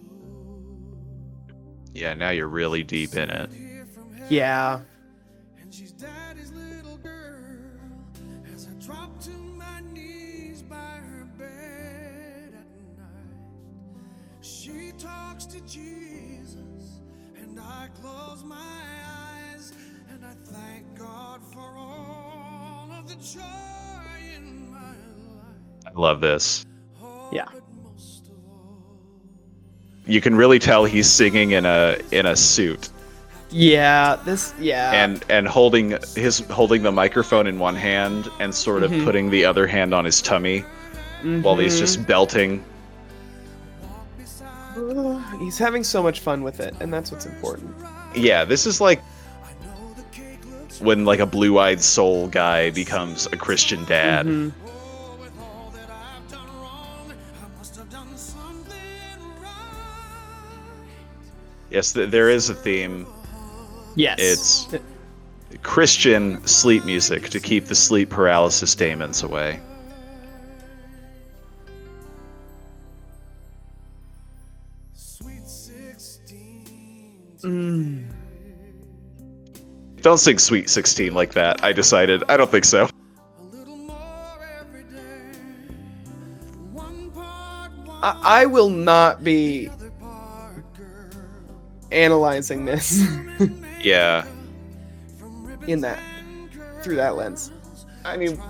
[1.94, 3.52] Yeah, now you're really deep in it.
[3.52, 4.80] Here from heaven, Yeah.
[15.08, 17.00] Talks to Jesus,
[17.40, 19.72] and I close my eyes,
[20.10, 25.86] and I thank God for all of the joy in my life.
[25.86, 26.66] I love this.
[27.02, 27.46] Oh, Yeah.
[27.54, 28.84] but most of all,
[30.06, 32.90] You can really tell he's singing in a in a suit
[33.52, 34.18] Yeah.
[34.26, 34.54] This.
[34.60, 34.92] Yeah.
[35.04, 39.04] and and holding his holding the microphone in one hand and sort of Mhm.
[39.06, 40.66] putting the other hand on his tummy
[41.44, 41.80] while he's Mhm.
[41.80, 42.64] just belting.
[45.38, 47.74] Ugh, he's having so much fun with it, and that's what's important.
[48.16, 49.02] Yeah, this is like
[50.80, 54.26] when like a blue-eyed soul guy becomes a Christian dad.
[54.28, 54.52] Mhm.
[55.20, 58.76] with all that I've done wrong, I must have done something
[59.42, 59.50] right.
[61.72, 63.08] Yes, th- there is a theme.
[63.96, 64.20] Yes.
[64.20, 64.68] It's
[65.64, 69.60] Christian sleep music to keep the sleep paralysis demons away.
[77.48, 78.04] Mm.
[80.02, 81.64] Don't sing Sweet 16 like that.
[81.64, 82.24] I decided.
[82.30, 82.90] I don't think so.
[83.40, 85.32] A little more every day.
[86.72, 91.10] One part, one I, I will not be other part, girl.
[91.92, 93.02] analyzing this
[93.82, 94.26] Yeah.
[95.68, 96.00] in that
[96.84, 97.52] through that lens.
[98.06, 98.42] I mean,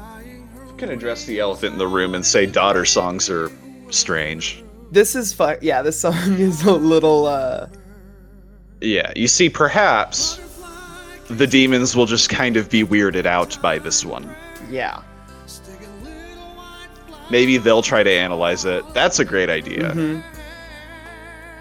[0.77, 3.51] can address the elephant in the room and say daughter songs are
[3.89, 4.63] strange.
[4.91, 5.57] This is fun.
[5.61, 7.25] Yeah, this song is a little.
[7.27, 7.67] uh
[8.81, 10.39] Yeah, you see, perhaps
[11.29, 14.29] the demons will just kind of be weirded out by this one.
[14.69, 15.01] Yeah.
[17.29, 18.83] Maybe they'll try to analyze it.
[18.93, 19.91] That's a great idea.
[19.91, 20.23] Mhm.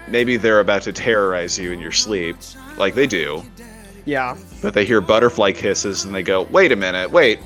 [0.07, 2.37] Maybe they're about to terrorize you in your sleep,
[2.77, 3.43] like they do.
[4.05, 4.37] Yeah.
[4.61, 7.39] But they hear butterfly kisses and they go, wait a minute, wait.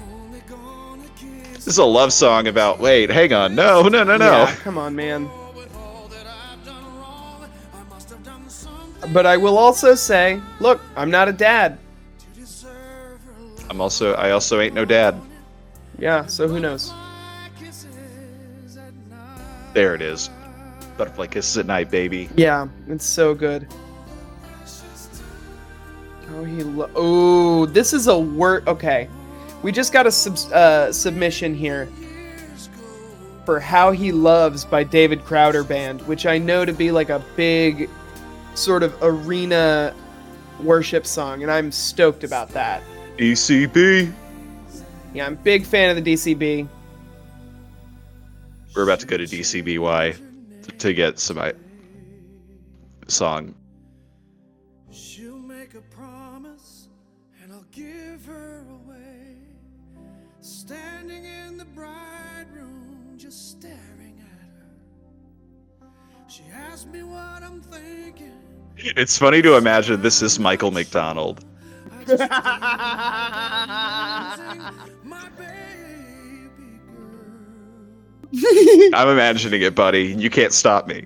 [1.54, 4.32] This is a love song about, wait, hang on, no, no, no, no.
[4.44, 5.28] Yeah, come on, man.
[9.12, 11.78] But I will also say, look, I'm not a dad.
[13.70, 15.20] I'm also, I also ain't no dad.
[15.98, 16.94] Yeah, so who knows?
[19.74, 20.30] There it is.
[20.98, 22.30] Butterfly kisses at night, baby.
[22.36, 23.68] Yeah, it's so good.
[26.34, 26.64] Oh, he.
[26.64, 28.68] Lo- oh, this is a word.
[28.68, 29.10] Okay,
[29.64, 31.88] we just got a sub- uh, submission here
[33.46, 37.24] for "How He Loves" by David Crowder Band, which I know to be like a
[37.36, 37.90] big
[38.56, 39.94] sort of arena
[40.60, 42.84] worship song, and I'm stoked about that.
[43.18, 44.14] ECB.
[45.14, 46.68] Yeah, I'm a big fan of the DCB.
[48.76, 50.16] We're about to go to DCBY
[50.64, 51.52] t- to get some uh,
[53.08, 53.54] song.
[54.92, 56.88] She'll make a promise,
[57.44, 59.36] and I'll give her away.
[60.40, 65.90] Standing in the bride room, just staring at her.
[66.30, 68.41] She asked me what I'm thinking.
[68.84, 71.46] It's funny to imagine this is Michael McDonald.
[72.08, 72.18] My
[75.38, 76.80] baby
[78.34, 78.90] girl.
[78.96, 80.16] I'm imagining it, buddy.
[80.18, 81.06] You can't stop me.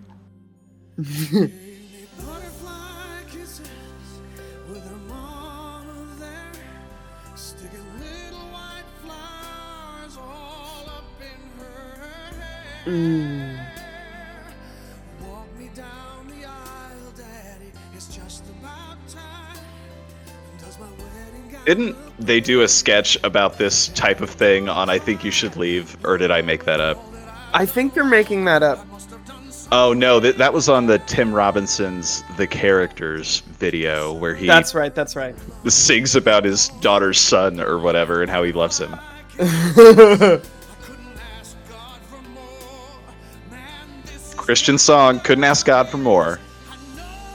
[0.97, 1.55] Butterfly
[21.65, 25.57] Didn't they do a sketch about this type of thing on I Think You Should
[25.57, 27.03] Leave, or did I make that up?
[27.53, 28.85] I think they're making that up.
[29.71, 34.75] Oh no, that that was on the Tim Robinson's The Characters video where he That's
[34.75, 34.93] right.
[34.93, 35.35] That's right.
[35.67, 38.95] sings about his daughter's son or whatever and how he loves him.
[39.37, 40.45] couldn't
[41.17, 43.13] ask God for more?
[43.49, 46.39] Man, this is Christian song, couldn't ask God for more.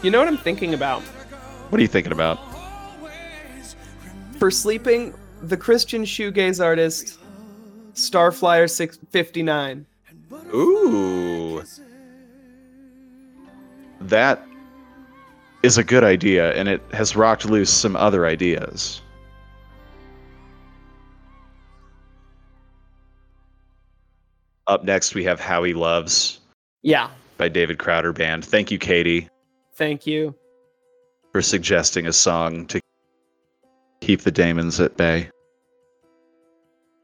[0.03, 1.03] You know what I'm thinking about?
[1.03, 2.39] What are you thinking about?
[4.41, 7.19] Always For sleeping, the Christian shoegaze artist
[7.95, 9.87] Starflyer 659.
[10.55, 11.63] Ooh.
[14.01, 14.47] That
[15.63, 19.03] is a good idea, and it has rocked loose some other ideas.
[24.67, 26.41] Up next, we have How He Loves
[26.83, 27.11] Yeah.
[27.37, 28.45] by David Crowder Band.
[28.45, 29.29] Thank you, Katie,
[29.75, 30.35] Thank you.
[31.33, 32.80] for suggesting a song to
[34.11, 35.31] keep the Damons at bay.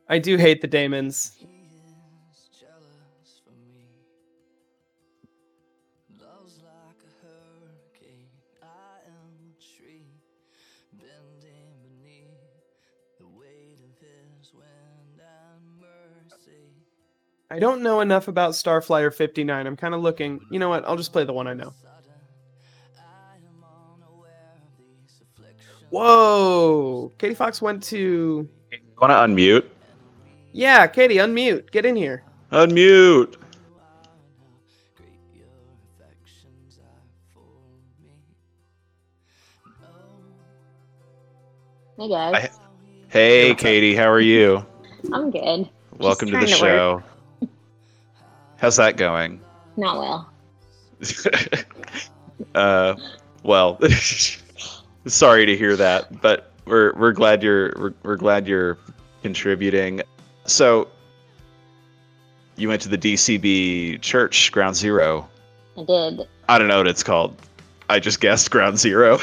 [0.08, 1.30] I do hate the mercy.
[17.48, 19.66] I don't know enough about Starflyer 59.
[19.66, 20.40] I'm kind of looking.
[20.50, 20.84] You know what?
[20.84, 21.72] I'll just play the one I know.
[25.96, 27.10] Whoa!
[27.16, 28.46] Katie Fox went to.
[29.00, 29.64] Want to unmute?
[30.52, 31.70] Yeah, Katie, unmute.
[31.70, 32.22] Get in here.
[32.52, 33.36] Unmute.
[34.94, 35.46] Great your
[35.98, 37.00] affections are
[37.32, 37.40] for
[38.02, 38.10] me.
[41.96, 42.04] No.
[42.04, 42.50] Hey guys, I-
[43.08, 43.54] Hey.
[43.54, 44.66] Katie, how are you?
[45.14, 45.66] I'm good.
[45.98, 47.02] Welcome to the trying to work.
[47.40, 47.48] show.
[48.58, 49.40] How's that going?
[49.78, 50.30] Not well.
[52.54, 52.94] uh,
[53.42, 53.78] well,
[55.06, 58.78] sorry to hear that, but we're we're glad you're we're, we're glad you're
[59.22, 60.02] contributing.
[60.44, 60.88] So,
[62.56, 65.28] you went to the DCB church, Ground Zero.
[65.76, 66.28] I did.
[66.48, 67.36] I don't know what it's called.
[67.88, 69.18] I just guessed Ground Zero.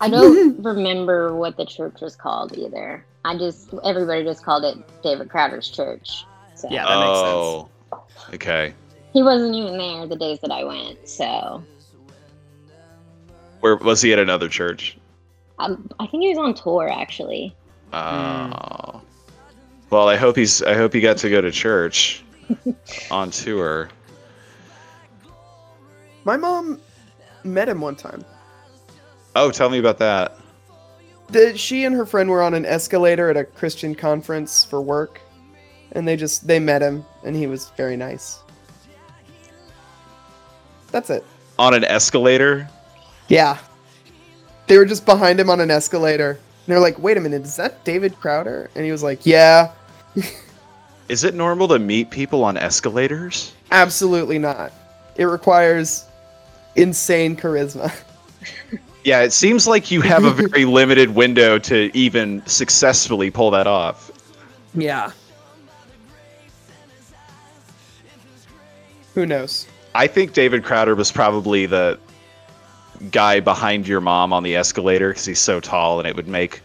[0.00, 3.04] I don't remember what the church was called either.
[3.24, 6.24] I just everybody just called it David Crowder's church.
[6.54, 6.84] So Yeah.
[6.86, 7.34] That makes sense.
[7.34, 7.68] oh,
[8.34, 8.74] okay.
[9.12, 11.08] he wasn't even there the days that I went.
[11.08, 11.62] So
[13.60, 14.96] Where was he at another church?
[15.58, 17.54] Um, I think he was on tour actually.
[17.92, 19.00] Oh.
[19.90, 20.62] Well, I hope he's.
[20.62, 22.24] I hope he got to go to church
[23.10, 23.88] on tour.
[26.24, 26.80] My mom
[27.44, 28.24] met him one time.
[29.36, 30.38] Oh, tell me about that.
[31.28, 35.20] The, she and her friend were on an escalator at a Christian conference for work,
[35.92, 38.40] and they just they met him, and he was very nice.
[40.90, 41.24] That's it.
[41.58, 42.68] On an escalator.
[43.28, 43.58] Yeah,
[44.66, 46.30] they were just behind him on an escalator.
[46.30, 49.72] And they're like, "Wait a minute, is that David Crowder?" And he was like, "Yeah,
[51.08, 53.52] Is it normal to meet people on escalators?
[53.70, 54.72] absolutely not.
[55.16, 56.04] It requires
[56.76, 57.92] insane charisma."
[59.04, 63.68] Yeah, it seems like you have a very limited window to even successfully pull that
[63.68, 64.10] off.
[64.74, 65.12] Yeah.
[69.14, 69.68] Who knows?
[69.94, 72.00] I think David Crowder was probably the
[73.10, 76.60] guy behind your mom on the escalator because he's so tall, and it would make.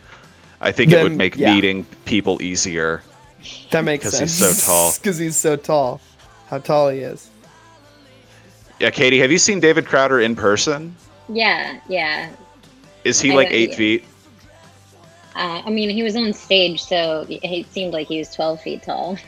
[0.59, 1.53] I think it would make yeah.
[1.55, 3.01] meeting people easier.
[3.71, 4.37] That makes 'Cause sense.
[4.37, 4.93] Because he's so tall.
[5.01, 6.01] Because he's so tall.
[6.47, 7.29] How tall he is.
[8.79, 10.95] Yeah, Katie, have you seen David Crowder in person?
[11.29, 12.29] Yeah, yeah.
[13.03, 13.75] Is he I like eight yeah.
[13.75, 14.03] feet?
[15.35, 18.83] Uh, I mean, he was on stage, so it seemed like he was 12 feet
[18.83, 19.17] tall.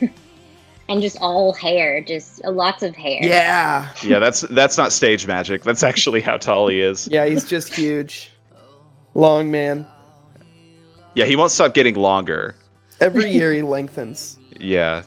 [0.88, 3.20] and just all hair, just uh, lots of hair.
[3.22, 3.88] Yeah.
[4.02, 5.62] Yeah, that's that's not stage magic.
[5.62, 7.08] That's actually how tall he is.
[7.10, 8.30] Yeah, he's just huge.
[9.14, 9.86] Long man.
[11.14, 12.56] Yeah, he won't stop getting longer.
[13.00, 14.38] Every year he lengthens.
[14.58, 15.02] Yeah.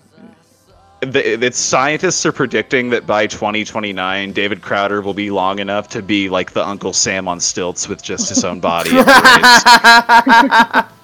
[1.02, 6.02] The, it's scientists are predicting that by 2029, David Crowder will be long enough to
[6.02, 8.90] be like the Uncle Sam on stilts with just his own body.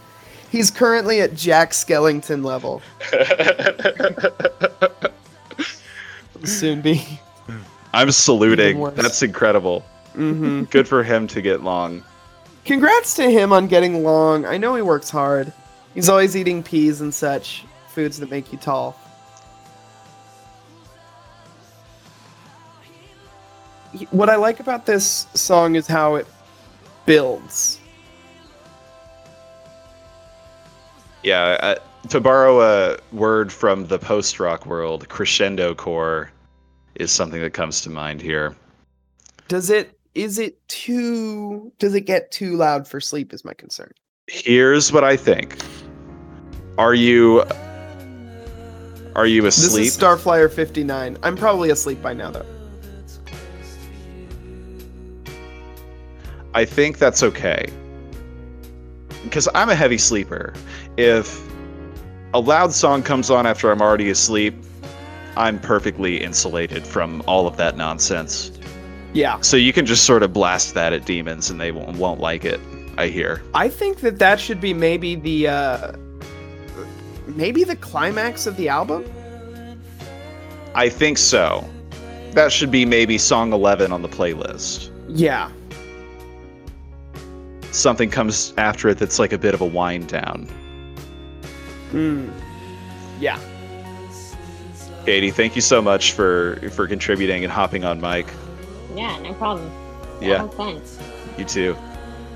[0.54, 0.64] and brains.
[0.70, 2.82] He's currently at Jack Skellington level.
[6.44, 7.06] Soon be.
[7.94, 8.84] I'm saluting.
[8.96, 9.82] That's incredible.
[10.14, 12.04] hmm Good for him to get long.
[12.66, 14.46] Congrats to him on getting long.
[14.46, 15.52] I know he works hard.
[15.94, 18.98] He's always eating peas and such foods that make you tall.
[24.12, 26.26] What I like about this song is how it
[27.06, 27.80] builds.
[31.24, 31.76] Yeah, uh,
[32.10, 36.32] to borrow a word from the post rock world, crescendo core
[36.96, 38.56] is something that comes to mind here.
[39.48, 43.92] Does it is it too does it get too loud for sleep is my concern.
[44.28, 45.58] Here's what I think.
[46.78, 47.44] Are you
[49.16, 49.84] are you asleep?
[49.84, 51.18] This is Starflyer 59.
[51.24, 52.46] I'm probably asleep by now though.
[56.56, 57.68] I think that's okay.
[59.24, 60.54] Because I'm a heavy sleeper.
[60.98, 61.42] If
[62.34, 64.56] a loud song comes on after I'm already asleep,
[65.36, 68.52] I'm perfectly insulated from all of that nonsense.
[69.14, 69.40] Yeah.
[69.42, 72.46] So you can just sort of blast that at demons and they won't, won't like
[72.46, 72.60] it,
[72.98, 73.42] I hear.
[73.54, 75.92] I think that that should be maybe the uh
[77.28, 79.06] maybe the climax of the album.
[80.76, 81.68] I think so.
[82.32, 84.92] That should be maybe song 11 on the playlist.
[85.08, 85.52] Yeah.
[87.72, 90.48] Something comes after it that's like a bit of a wind down.
[91.94, 92.32] Mm.
[93.20, 93.40] Yeah.
[95.06, 98.26] Katie, thank you so much for for contributing and hopping on mic.
[98.96, 99.72] Yeah, no problem.
[100.22, 100.40] Yeah.
[100.40, 100.82] Have fun.
[101.38, 101.78] You too.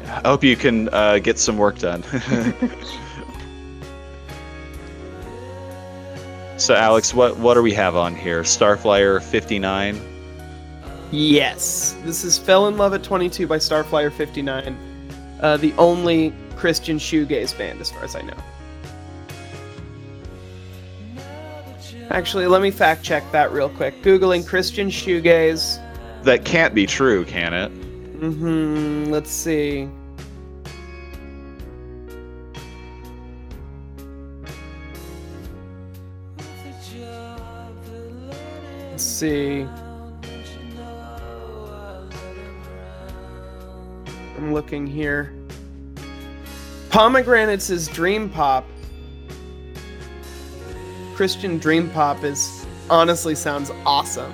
[0.06, 2.04] I hope you can uh, get some work done.
[6.58, 8.44] so, Alex, what what do we have on here?
[8.44, 10.00] Starflyer 59.
[11.12, 11.96] Yes.
[12.04, 14.78] This is Fell in Love at 22 by Starflyer 59.
[15.40, 18.38] Uh, the only Christian shoegaze band, as far as I know.
[22.10, 24.02] Actually, let me fact check that real quick.
[24.02, 25.84] Googling Christian shoegaze.
[26.24, 27.72] That can't be true, can it?
[28.20, 29.12] Mm-hmm.
[29.12, 29.90] Let's see.
[38.90, 39.68] Let's see.
[44.38, 45.34] I'm looking here.
[46.90, 48.66] Pomegranates is dream pop.
[51.18, 54.32] Christian dream pop is honestly sounds awesome.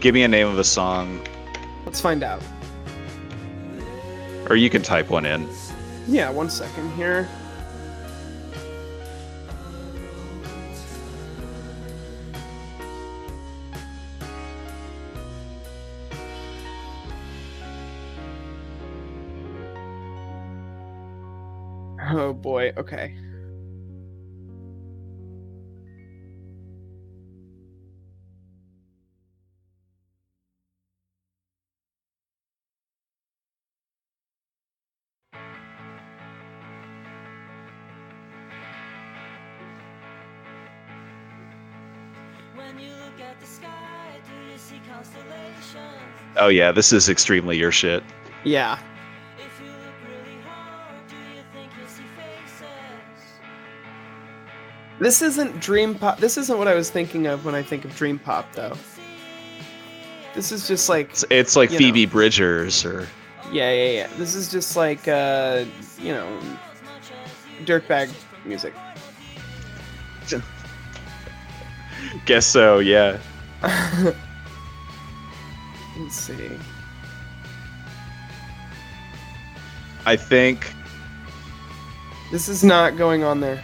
[0.00, 1.26] Give me a name of a song,
[1.84, 2.42] Let's find out.
[4.48, 5.46] or you can type one in.
[6.08, 7.28] Yeah, one second here.
[22.12, 23.14] Oh boy, okay.
[42.56, 43.68] When you look at the sky,
[44.26, 45.76] do you see constellations?
[46.36, 48.02] Oh yeah, this is extremely your shit.
[48.42, 48.80] Yeah.
[55.00, 56.18] This isn't dream pop.
[56.18, 58.76] This isn't what I was thinking of when I think of dream pop, though.
[60.34, 63.08] This is just like, It's, it's like Phoebe Bridgers or
[63.50, 64.06] yeah, yeah, yeah.
[64.16, 65.64] This is just like, uh,
[65.98, 66.40] you know,
[67.64, 68.12] dirtbag
[68.44, 68.74] music.
[72.26, 72.78] guess so.
[72.78, 73.18] Yeah.
[75.98, 76.50] Let's see.
[80.06, 80.72] I think
[82.30, 83.62] This is not going on there.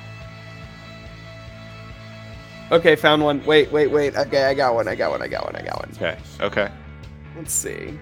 [2.73, 3.45] Okay, found one.
[3.45, 4.17] Wait, wait, wait.
[4.17, 4.89] Okay, I got one.
[4.89, 5.23] I got one.
[5.23, 5.55] I got one.
[5.55, 5.91] I got one.
[5.95, 6.19] okay.
[6.41, 6.69] Okay.
[7.37, 7.97] Let's see.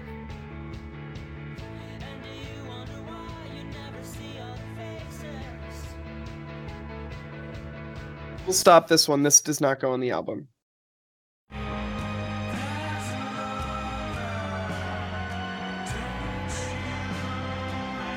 [8.45, 9.21] We'll stop this one.
[9.23, 10.47] This does not go on the album.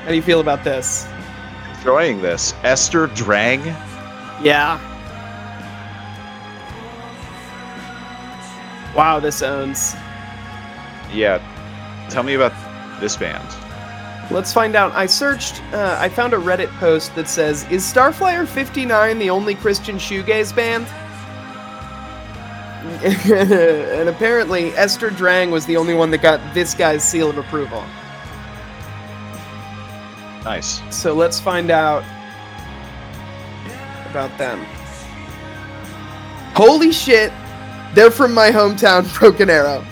[0.03, 1.07] How do you feel about this?
[1.77, 2.55] Enjoying this.
[2.63, 3.63] Esther Drang.
[4.41, 4.79] Yeah.
[8.99, 9.95] Wow, this owns.
[11.09, 11.39] Yeah.
[12.09, 12.51] Tell me about
[12.99, 13.47] this band.
[14.29, 14.91] Let's find out.
[14.91, 19.55] I searched, uh, I found a Reddit post that says Is Starflyer 59 the only
[19.55, 20.85] Christian shoegaze band?
[23.05, 27.85] and apparently, Esther Drang was the only one that got this guy's seal of approval.
[30.43, 30.81] Nice.
[30.93, 32.03] So let's find out
[34.09, 34.65] about them.
[36.53, 37.31] Holy shit!
[37.93, 39.85] They're from my hometown, Broken Arrow.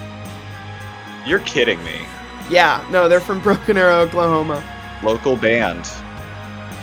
[1.26, 2.02] You're kidding me.
[2.50, 4.64] Yeah, no, they're from Broken Arrow, Oklahoma.
[5.04, 5.90] Local band.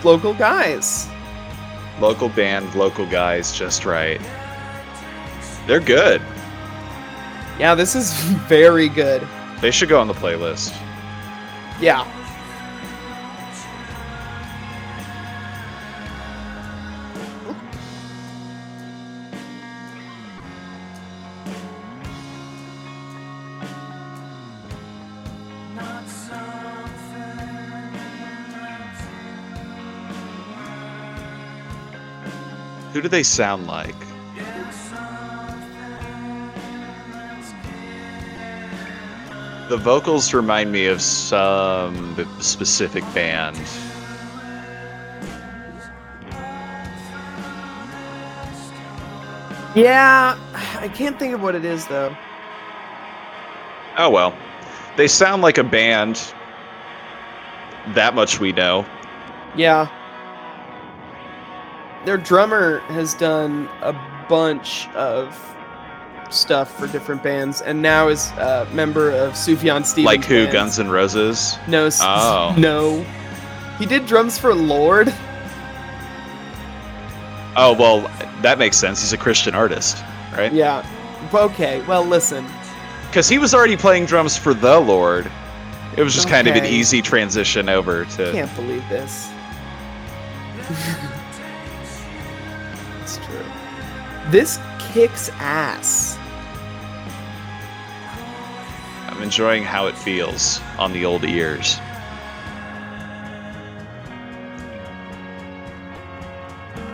[0.05, 1.09] Local guys.
[2.01, 4.21] Local band, local guys, just right.
[5.67, 6.21] They're good.
[7.59, 8.13] Yeah, this is
[8.49, 9.27] very good.
[9.61, 10.77] They should go on the playlist.
[11.81, 12.05] Yeah.
[33.05, 33.95] Do they sound like?
[39.69, 43.59] The vocals remind me of some specific band.
[49.75, 52.17] Yeah, I can't think of what it is though.
[53.99, 54.35] Oh well.
[54.97, 56.33] They sound like a band.
[57.89, 58.87] That much we know.
[59.57, 59.89] Yeah.
[62.05, 63.93] Their drummer has done a
[64.29, 65.39] bunch of
[66.31, 70.05] stuff for different bands, and now is a member of Sufjan Stevens.
[70.05, 70.45] like who?
[70.45, 70.53] bands.
[70.53, 71.59] Guns N' Roses.
[71.69, 71.89] No.
[72.01, 72.55] Oh.
[72.59, 73.05] No.
[73.79, 75.13] He did drums for Lord.
[77.57, 78.01] Oh well,
[78.43, 79.01] that makes sense.
[79.01, 80.03] He's a Christian artist,
[80.33, 80.53] right?
[80.53, 80.85] Yeah.
[81.33, 81.83] Okay.
[81.83, 82.47] Well, listen.
[83.09, 85.31] Because he was already playing drums for the Lord.
[85.97, 88.31] It was just kind of an easy transition over to.
[88.31, 89.31] I Can't believe this.
[94.31, 96.19] This kicks ass.
[99.09, 101.75] I'm enjoying how it feels on the old ears.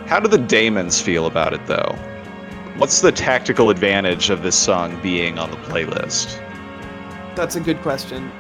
[0.06, 1.96] How do the Damons feel about it, though?
[2.78, 6.36] What's the tactical advantage of this song being on the playlist?
[7.36, 8.32] That's a good question.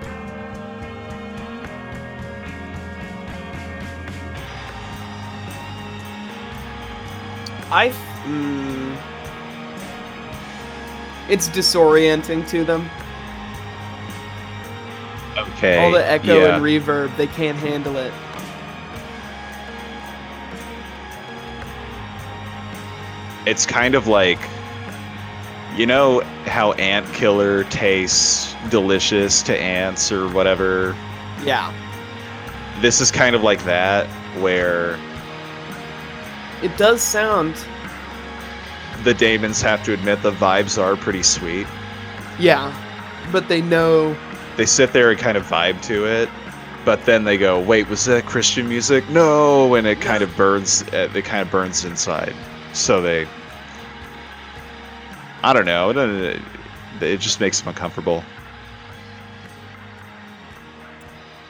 [7.70, 7.90] I.
[8.24, 8.79] Mm,
[11.30, 12.90] it's disorienting to them.
[15.36, 15.78] Okay.
[15.78, 16.56] All the echo yeah.
[16.56, 18.12] and reverb, they can't handle it.
[23.46, 24.38] it's kind of like
[25.76, 30.94] you know how ant killer tastes delicious to ants or whatever
[31.42, 31.72] Yeah.
[32.80, 34.06] this is kind of like that
[34.40, 34.98] where
[36.62, 37.56] It does sound.
[39.04, 41.66] The Damons have to admit the vibes are pretty sweet
[42.38, 42.72] Yeah.
[43.32, 44.16] But they know.
[44.56, 46.28] they sit there and kind of vibe to it
[46.84, 50.82] but then they go wait was that christian music no and it kind of burns
[50.92, 52.34] it kind of burns inside
[52.72, 53.26] so they
[55.42, 56.40] i don't know it,
[57.02, 58.24] it just makes them uncomfortable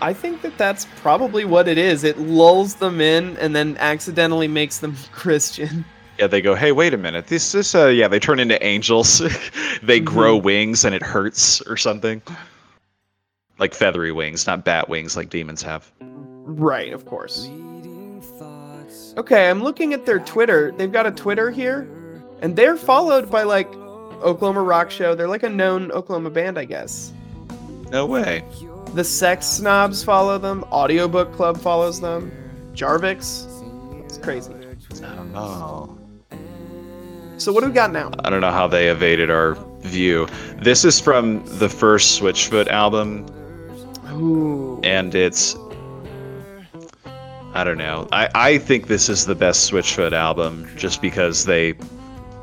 [0.03, 2.05] I think that that's probably what it is.
[2.05, 5.84] It lulls them in and then accidentally makes them Christian.
[6.20, 7.28] Yeah, they go, hey, wait a minute.
[7.28, 9.22] This, this, uh, yeah, they turn into angels.
[9.82, 12.20] they grow wings and it hurts or something.
[13.58, 15.90] Like feathery wings, not bat wings like demons have.
[16.00, 17.48] Right, of course.
[19.16, 20.72] Okay, I'm looking at their Twitter.
[20.72, 21.88] They've got a Twitter here,
[22.42, 23.72] and they're followed by like
[24.22, 25.14] Oklahoma Rock Show.
[25.14, 27.14] They're like a known Oklahoma band, I guess.
[27.90, 28.44] No way.
[28.92, 30.64] The Sex Snobs follow them.
[30.64, 32.30] Audiobook Club follows them.
[32.74, 33.46] Jarvix.
[34.04, 34.52] It's crazy.
[34.52, 35.99] I don't know.
[37.41, 38.11] So what do we got now?
[38.22, 40.28] I don't know how they evaded our view.
[40.59, 43.24] This is from the first Switchfoot album,
[44.12, 44.78] Ooh.
[44.84, 45.57] and it's.
[47.55, 48.07] I don't know.
[48.12, 51.72] I, I think this is the best Switchfoot album just because they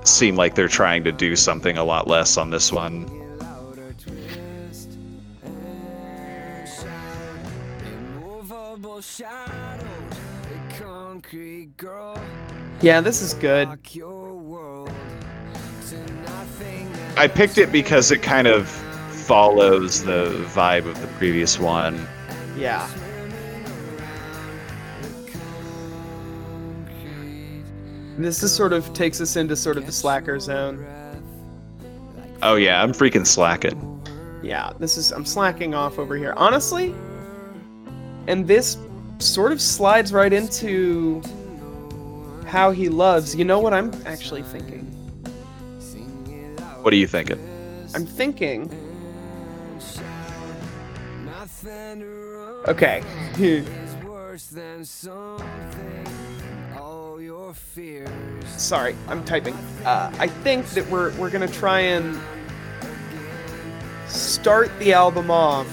[0.03, 3.05] seem like they're trying to do something a lot less on this one.
[7.85, 12.19] Immovable shadows, a concrete girl,
[12.81, 13.69] Yeah, this is good.
[17.17, 18.69] I picked it because it kind of
[19.27, 22.07] follows the vibe of the previous one.
[22.55, 22.87] Yeah.
[28.17, 30.85] This is sort of takes us into sort of the slacker zone.
[32.41, 33.83] Oh yeah, I'm freaking slacking.
[34.43, 36.33] Yeah, this is I'm slacking off over here.
[36.37, 36.95] Honestly,
[38.27, 38.77] and this
[39.19, 41.21] sort of slides right into
[42.45, 43.35] how he loves.
[43.35, 44.86] You know what I'm actually thinking?
[46.87, 47.37] What are you thinking?
[47.93, 48.71] I'm thinking.
[52.65, 53.03] Okay.
[53.37, 56.07] is worse than something.
[56.79, 58.09] All your fears.
[58.45, 59.53] Sorry, I'm typing.
[59.83, 62.17] Uh, I think that we're we're gonna try and
[64.07, 65.67] start the album off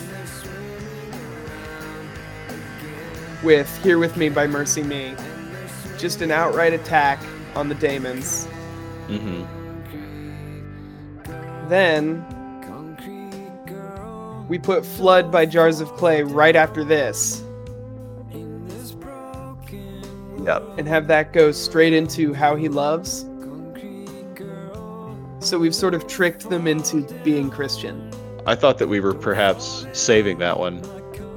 [3.44, 5.16] with "Here with Me" by MercyMe,
[5.96, 7.20] just an outright attack
[7.54, 8.46] on the Damons.
[9.06, 9.44] hmm
[11.68, 12.24] Then
[14.48, 17.42] we put "Flood" by Jars of Clay right after this,
[18.32, 20.62] in this broken Yep.
[20.78, 23.26] and have that go straight into "How He Loves."
[25.40, 28.10] So we've sort of tricked them into being Christian.
[28.46, 30.80] I thought that we were perhaps saving that one.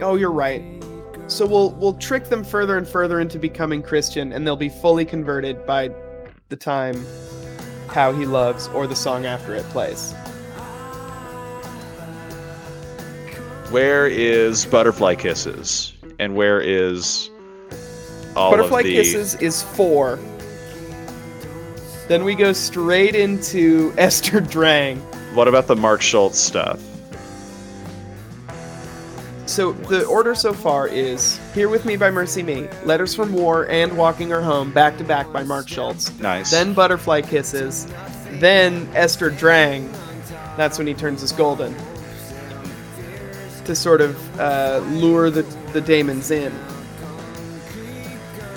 [0.02, 0.64] Oh, you're right.
[1.28, 5.04] So we'll we'll trick them further and further into becoming Christian, and they'll be fully
[5.04, 5.90] converted by
[6.50, 7.06] the time
[7.88, 10.14] "How He Loves" or the song after it plays.
[13.70, 15.94] Where is Butterfly Kisses?
[16.20, 17.30] And where is
[18.36, 20.20] all Butterfly of the Butterfly Kisses is four.
[22.08, 25.00] Then we go straight into Esther Drang.
[25.34, 26.80] What about the Mark Schultz stuff?
[29.58, 33.98] So the order so far is Here With Me by MercyMe, Letters from War, and
[33.98, 36.16] Walking Her Home back to back by Mark Schultz.
[36.20, 36.52] Nice.
[36.52, 37.88] Then Butterfly Kisses.
[38.34, 39.92] Then Esther Drang.
[40.58, 41.76] That's when he turns us golden.
[43.66, 45.42] To sort of uh, lure the,
[45.74, 46.54] the Damons in.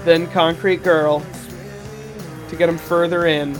[0.05, 1.24] Then Concrete Girl.
[2.51, 3.59] To get them further in.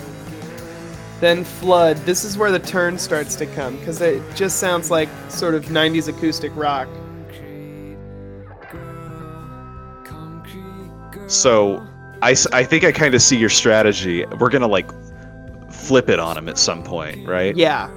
[1.21, 1.97] Then Flood.
[2.05, 5.65] This is where the turn starts to come because it just sounds like sort of
[5.65, 6.87] 90s acoustic rock.
[11.31, 11.87] So
[12.23, 14.27] I, I think I kind of see your strategy.
[14.41, 14.91] We're gonna like
[15.71, 17.57] flip it on him at some point, right?
[17.57, 17.89] Yeah.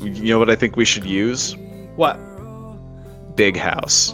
[0.00, 1.54] You know what I think we should use?
[1.94, 2.16] What?
[3.36, 4.12] Big House.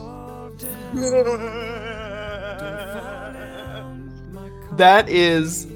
[4.76, 5.66] That is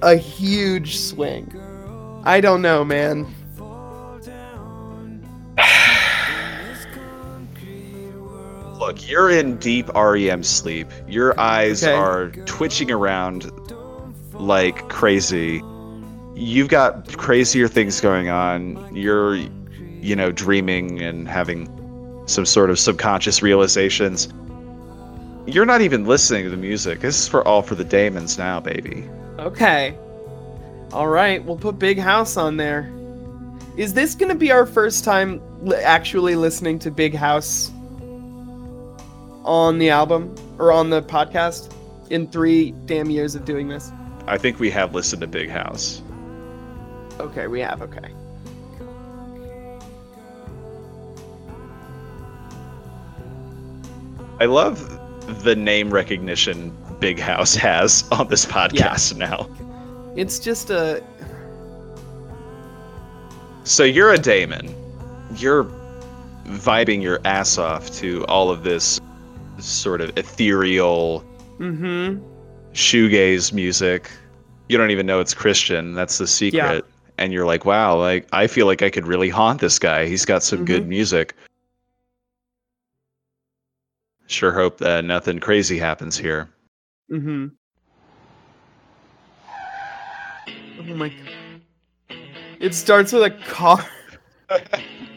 [0.00, 1.60] a huge swing.
[2.24, 3.26] I don't know, man.
[8.86, 10.88] Look, you're in deep REM sleep.
[11.08, 11.94] Your eyes Okay.
[11.94, 13.50] are twitching around
[14.34, 15.62] like crazy.
[16.34, 18.94] You've got crazier things going on.
[18.94, 19.36] You're,
[20.02, 21.70] you know, dreaming and having
[22.26, 24.28] some sort of subconscious realizations.
[25.46, 27.00] You're not even listening to the music.
[27.00, 29.08] This is for all for the Damons now, baby.
[29.38, 29.94] Okay.
[30.92, 32.90] All right, we'll put Big House on there.
[33.78, 37.70] Is this going to be our first time li- actually listening to Big House
[39.44, 41.72] on the album or on the podcast
[42.10, 43.92] in three damn years of doing this?
[44.26, 46.02] I think we have listened to Big House.
[47.20, 47.82] Okay, we have.
[47.82, 48.10] Okay.
[54.40, 55.00] I love
[55.44, 59.48] the name recognition Big House has on this podcast now.
[60.16, 61.02] It's just a.
[63.64, 64.74] So you're a Damon.
[65.36, 65.64] You're
[66.44, 69.00] vibing your ass off to all of this
[69.58, 71.24] sort of ethereal
[71.58, 72.72] Mm hmm.
[72.72, 74.10] shoegaze music.
[74.68, 75.94] You don't even know it's Christian.
[75.94, 76.84] That's the secret.
[77.16, 80.06] And you're like, wow, like I feel like I could really haunt this guy.
[80.06, 81.36] He's got some good music.
[84.26, 86.48] Sure hope that nothing crazy happens here.
[87.10, 87.46] Mm hmm.
[90.80, 91.08] Oh my.
[91.08, 91.60] God.
[92.58, 93.86] It starts with a car.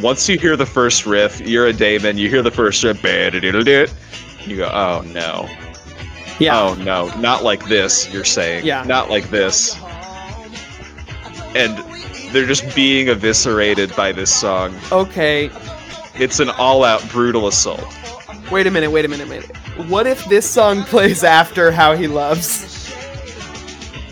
[0.00, 3.02] Once you hear the first riff, you're a Damon, you hear the first riff,
[4.46, 5.48] you go, oh no.
[6.38, 6.60] Yeah.
[6.60, 8.64] Oh no, not like this, you're saying.
[8.64, 8.82] Yeah.
[8.84, 9.76] Not like this.
[11.54, 11.78] And
[12.32, 14.76] they're just being eviscerated by this song.
[14.90, 15.50] Okay.
[16.16, 17.84] It's an all out brutal assault.
[18.50, 18.90] Wait a minute.
[18.90, 19.28] Wait a minute.
[19.28, 19.44] Wait.
[19.44, 19.90] a minute.
[19.90, 22.92] What if this song plays after How He Loves?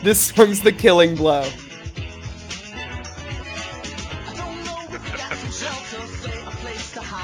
[0.02, 1.48] This song's the killing blow.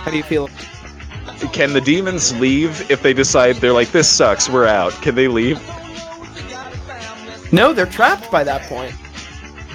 [0.09, 0.48] How do you feel?
[1.52, 4.94] Can the demons leave if they decide they're like, this sucks, we're out?
[5.02, 5.61] Can they leave?
[7.52, 8.94] No, they're trapped by that point.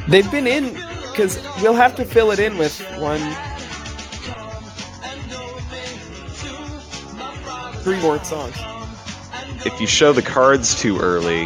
[0.08, 0.74] They've been in
[1.12, 3.20] because we'll have to fill it in with one,
[7.84, 8.56] three more songs.
[9.68, 11.44] If you show the cards too early,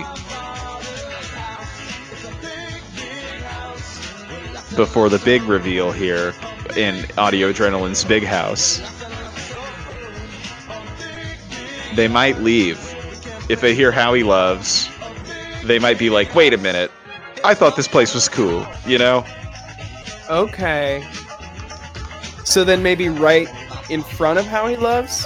[4.77, 6.33] before the big reveal here
[6.75, 8.81] in Audio Adrenaline's big house,
[11.95, 12.77] they might leave.
[13.49, 14.89] If they hear how he loves,
[15.63, 16.91] they might be like, wait a minute,
[17.43, 19.25] I thought this place was cool, you know?
[20.29, 21.07] Okay.
[22.43, 23.47] So then maybe right
[23.89, 25.25] in front of How He Loves?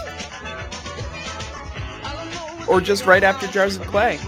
[2.68, 4.20] Or just right after Jars of Clay?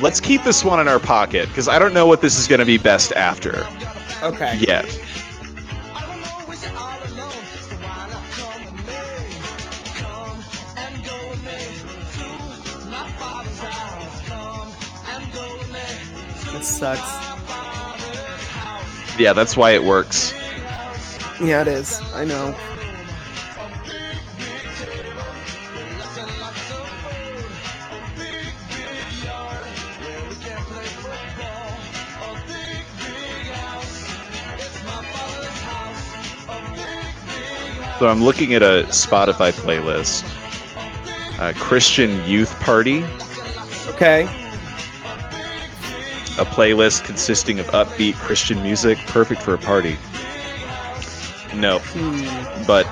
[0.00, 2.58] Let's keep this one in our pocket, because I don't know what this is going
[2.60, 3.66] to be best after
[4.22, 4.56] Okay.
[4.58, 4.84] yet.
[16.52, 17.26] This sucks.
[19.18, 20.32] Yeah, that's why it works.
[21.40, 22.00] Yeah, it is.
[22.14, 22.54] I know.
[37.98, 40.24] So I'm looking at a Spotify playlist.
[41.40, 43.04] Uh, Christian Youth Party,
[43.88, 44.22] Okay.
[46.38, 49.96] a playlist consisting of upbeat Christian music, perfect for a party.
[51.54, 52.64] No, Hmm.
[52.66, 52.86] but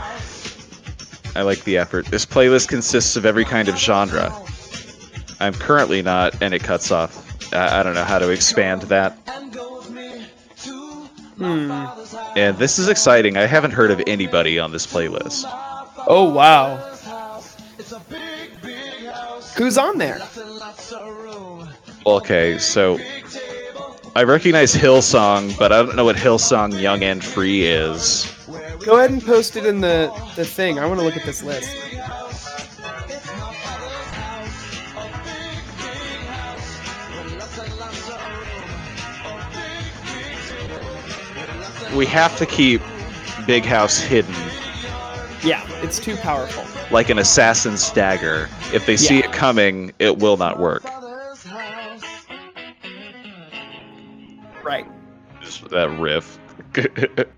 [1.36, 2.06] I like the effort.
[2.06, 4.32] This playlist consists of every kind of genre.
[5.40, 7.52] I'm currently not, and it cuts off.
[7.52, 9.12] I, I don't know how to expand that.
[11.36, 12.03] Hmm.
[12.36, 13.36] And this is exciting.
[13.36, 15.44] I haven't heard of anybody on this playlist.
[16.06, 16.76] Oh wow.
[19.56, 20.20] Who's on there?
[22.06, 22.98] Okay, so
[24.16, 28.30] I recognize Hillsong, but I don't know what Hillsong Young and Free is.
[28.84, 30.78] Go ahead and post it in the the thing.
[30.78, 31.74] I want to look at this list.
[41.94, 42.80] We have to keep
[43.46, 44.34] Big House hidden,
[45.44, 46.64] Yeah, it's too powerful.
[46.90, 48.48] like an assassin's dagger.
[48.72, 50.82] If they see it coming, it will not work.
[54.64, 54.86] Right.
[55.40, 56.38] Just that riff.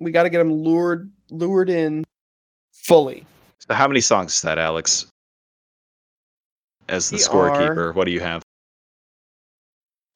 [0.00, 2.04] We got to get them lured lured in
[2.72, 3.26] fully.
[3.58, 5.06] so how many songs is that, Alex?
[6.88, 8.40] As the We scorekeeper, what do you have?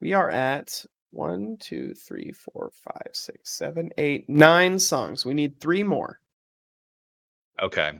[0.00, 5.24] We are at one, two, three, four, five, six, seven, eight, nine songs.
[5.24, 6.20] We need three more.
[7.62, 7.92] Okay.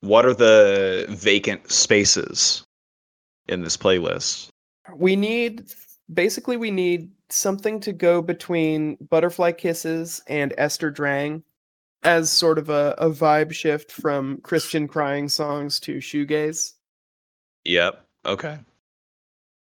[0.00, 2.64] What are the vacant spaces
[3.48, 4.48] in this playlist?
[4.94, 5.72] We need
[6.12, 11.42] basically we need something to go between Butterfly Kisses and Esther Drang
[12.02, 16.74] as sort of a, a vibe shift from Christian crying songs to shoegaze.
[17.64, 18.04] Yep.
[18.24, 18.58] Okay.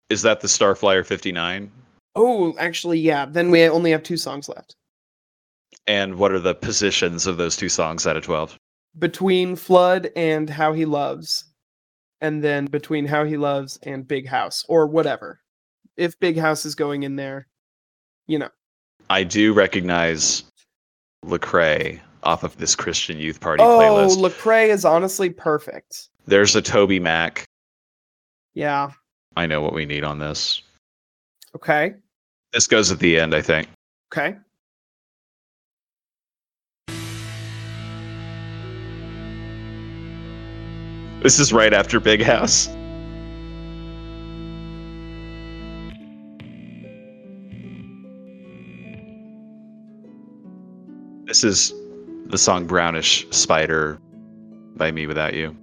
[0.08, 1.70] Is that the Starflyer 59?
[2.14, 3.26] Oh, actually, yeah.
[3.26, 4.76] Then we only have two songs left.
[5.86, 8.58] And what are the positions of those two songs out of 12?
[8.98, 11.44] Between Flood and How He Loves,
[12.20, 15.40] and then between How He Loves and Big House, or whatever.
[15.96, 17.48] If Big House is going in there,
[18.26, 18.50] you know.
[19.10, 20.44] I do recognize
[21.24, 24.16] Lecrae off of this Christian Youth Party Oh, playlist.
[24.18, 26.08] Oh, Lecrae is honestly perfect.
[26.26, 27.42] There's a TobyMac.
[28.54, 28.92] Yeah.
[29.36, 30.62] I know what we need on this.
[31.54, 31.94] Okay.
[32.52, 33.68] This goes at the end, I think.
[34.12, 34.36] Okay.
[41.22, 42.66] This is right after Big House.
[51.26, 51.72] This is
[52.26, 54.00] the song Brownish Spider
[54.76, 55.61] by mewithoutYou.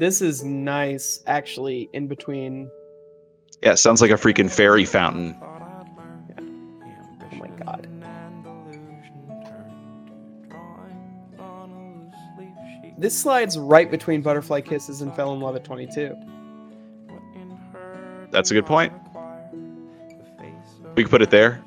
[0.00, 2.70] This is nice, actually, in between.
[3.62, 5.36] Yeah, it sounds like a freaking fairy fountain.
[5.42, 7.86] Oh my god.
[12.96, 16.16] This slides right between Butterfly Kisses and Fell in Love at 22.
[18.30, 18.94] That's a good point.
[20.96, 21.62] We could put it there.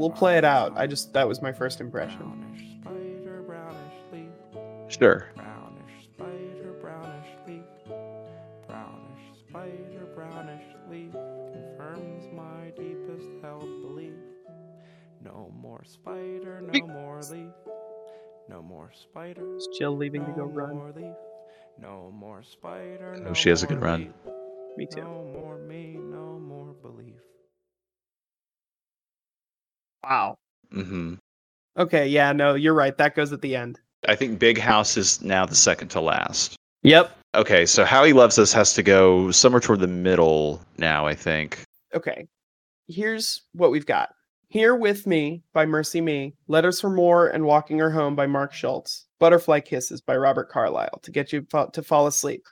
[0.00, 0.72] We'll play it out.
[0.78, 2.46] I just, that was my first impression.
[4.88, 5.28] Sure.
[5.36, 7.62] Brownish spider, brownish leaf.
[8.66, 14.14] Brownish spider, brownish leaf confirms my deepest held belief.
[15.22, 16.86] No more spider, no Beep.
[16.86, 17.52] more leaf.
[18.48, 19.56] No more spider.
[19.58, 20.76] Is Jill leaving to go run?
[20.76, 21.14] more leaf.
[21.78, 23.16] No more spider.
[23.18, 24.00] Oh, no she has a good run.
[24.00, 24.32] leaf.
[24.78, 25.02] Me too.
[25.02, 27.20] No more me, no more belief.
[30.02, 30.38] Wow.
[30.72, 31.14] Mm-hmm.
[31.78, 32.96] Okay, yeah, no, you're right.
[32.96, 33.80] That goes at the end.
[34.08, 36.56] I think Big House is now the second to last.
[36.82, 37.16] Yep.
[37.34, 41.14] Okay, so How He Loves Us has to go somewhere toward the middle now, I
[41.14, 41.62] think.
[41.94, 42.26] Okay.
[42.88, 44.10] Here's what we've got.
[44.48, 49.06] Here with Me by MercyMe, Letters from War and Walking Her Home by Mark Schultz,
[49.20, 52.42] Butterfly Kisses by Robert Carlyle to get you fa- to fall asleep.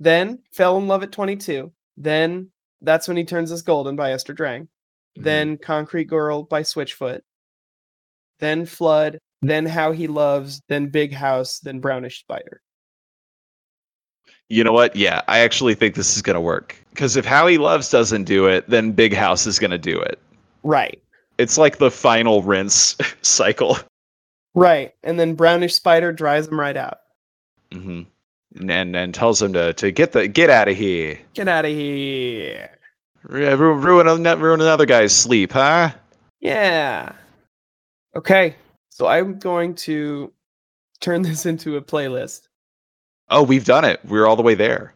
[0.00, 1.70] Then Fell in Love at 22.
[1.98, 4.68] Then That's When He Turns Us Golden by Esther Drang.
[5.16, 7.20] Then Concrete Girl by Switchfoot.
[8.38, 9.18] Then Flood.
[9.42, 10.62] Then How He Loves.
[10.68, 11.60] Then Big House.
[11.60, 12.60] Then Brownish Spider.
[14.48, 14.94] You know what?
[14.94, 16.76] Yeah, I actually think this is going to work.
[16.90, 19.98] Because if How He Loves doesn't do it, then Big House is going to do
[20.00, 20.18] it.
[20.62, 21.00] Right.
[21.38, 23.76] It's like the final rinse cycle.
[24.54, 24.94] Right.
[25.02, 26.98] And then Brownish Spider dries them right out.
[27.72, 28.02] Mm-hmm.
[28.70, 31.18] And and tells him to, to get the get out of here.
[31.34, 32.70] Get out of here.
[33.28, 35.90] Ru- Ruin, ruin, ruin another guy's sleep, huh?
[36.40, 37.12] Yeah.
[38.14, 38.56] Okay.
[38.90, 40.32] So I'm going to
[41.00, 42.48] turn this into a playlist.
[43.28, 44.00] Oh, we've done it.
[44.04, 44.94] We're all the way there.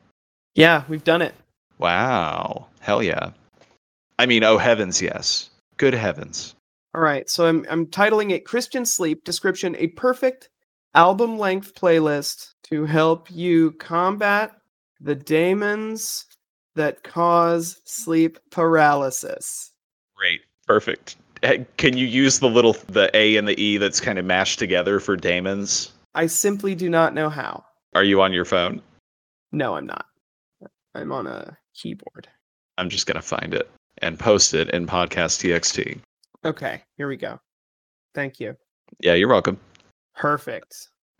[0.54, 1.34] Yeah, we've done it.
[1.78, 2.66] Wow.
[2.80, 3.30] Hell yeah.
[4.18, 5.50] I mean, oh heavens, yes.
[5.76, 6.54] Good heavens.
[6.94, 7.28] All right.
[7.28, 10.50] So I'm I'm titling it Christian Sleep Description a perfect
[10.94, 14.52] album length playlist to help you combat
[15.00, 16.26] the demons
[16.80, 19.70] that cause sleep paralysis.
[20.16, 20.40] Great.
[20.66, 21.16] Perfect.
[21.76, 24.98] Can you use the little the A and the E that's kind of mashed together
[24.98, 25.92] for daemons?
[26.14, 27.64] I simply do not know how.
[27.94, 28.80] Are you on your phone?
[29.52, 30.06] No, I'm not.
[30.94, 32.28] I'm on a keyboard.
[32.78, 35.98] I'm just gonna find it and post it in podcast TXT.
[36.46, 37.38] Okay, here we go.
[38.14, 38.56] Thank you.
[39.00, 39.58] Yeah, you're welcome.
[40.16, 40.74] Perfect.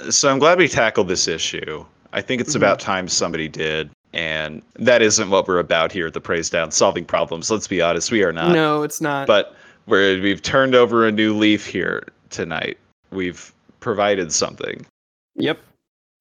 [0.09, 1.85] So I'm glad we tackled this issue.
[2.13, 2.57] I think it's Mhm.
[2.57, 3.91] about time somebody did.
[4.13, 7.51] And that isn't what we're about here at the Praisedown, solving problems.
[7.51, 8.53] Let's be honest, we are not.
[8.53, 9.27] no, it's not.
[9.27, 9.55] But
[9.87, 12.79] we're, we've turned over a new leaf here tonight.
[13.11, 14.85] We've provided something
[15.35, 15.61] yep.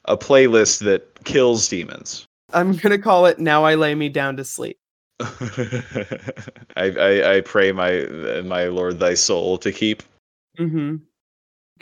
[0.06, 2.26] a playlist that kills demons.
[2.52, 4.78] I'm gonna call it "Now I Lay Me Down to Sleep."
[5.20, 8.02] I, I, I pray my
[8.44, 10.02] my Lord thy soul to keep.
[10.58, 10.96] Mm-hmm.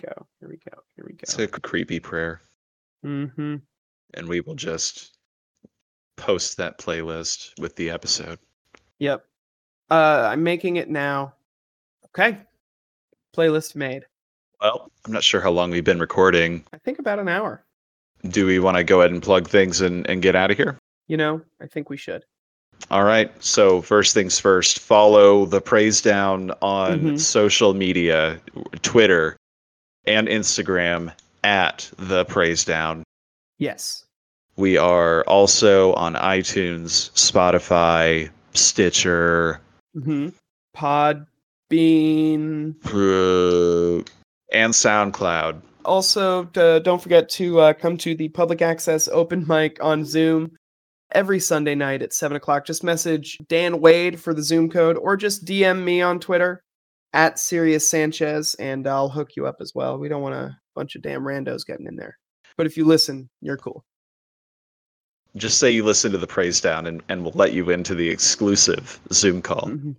[0.01, 0.27] Go.
[0.39, 0.77] Here we go.
[0.95, 2.41] Here we go It's a creepy prayer.
[3.05, 3.55] Mm-hmm.
[4.13, 5.16] And we will just
[6.17, 8.39] post that playlist with the episode.
[8.99, 9.25] Yep.
[9.89, 11.33] Uh, I'm making it now.
[12.07, 12.37] Okay.
[13.35, 14.05] Playlist made.
[14.59, 16.65] Well, I'm not sure how long we've been recording.
[16.73, 17.63] I think about an hour.
[18.29, 20.77] Do we want to go ahead and plug things and, and get out of here?
[21.07, 22.25] You know, I think we should.
[22.89, 23.31] All right.
[23.43, 27.19] So, first things first, follow the Praisedown on Mhm.
[27.19, 28.39] social media
[28.81, 29.37] Twitter
[30.05, 31.13] and Instagram
[31.43, 33.03] at the Praisedown.
[33.59, 34.05] Yes.
[34.57, 39.61] We are also on iTunes, Spotify, Stitcher,
[39.95, 40.29] Mm-hmm.
[40.75, 42.75] Podbean.
[42.85, 44.03] uh,
[44.53, 45.61] and SoundCloud.
[45.85, 50.51] Also, uh, don't forget to uh, come to the public access open mic on Zoom
[51.13, 52.65] every Sunday night at 7 o'clock.
[52.65, 56.61] Just message Dan Wade for the Zoom code or just DM me on Twitter
[57.13, 59.97] at Sirius Sanchez and I'll hook you up as well.
[59.97, 62.17] We don't want a bunch of damn randos getting in there.
[62.57, 63.83] But if you listen, you're cool.
[65.35, 68.99] Just say you listen to the Praisedown and, and we'll let you into the exclusive
[69.11, 69.69] Zoom call.
[69.69, 69.95] Mhm.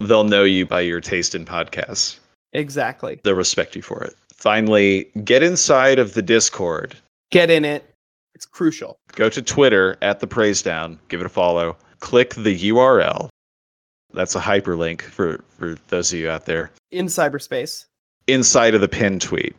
[0.00, 2.18] They'll know you by your taste in podcasts.
[2.52, 3.20] Exactly.
[3.22, 4.14] They'll respect you for it.
[4.34, 6.96] Finally, get inside of the Discord.
[7.30, 7.88] Get in it.
[8.34, 8.96] It's crucial.
[9.14, 11.76] Go to Twitter at the Praisedown, give it a follow.
[12.00, 13.28] Click the URL.
[14.12, 16.70] That's a hyperlink for, for those of you out there.
[16.90, 17.86] In cyberspace.
[18.26, 19.54] Inside of the pin tweet.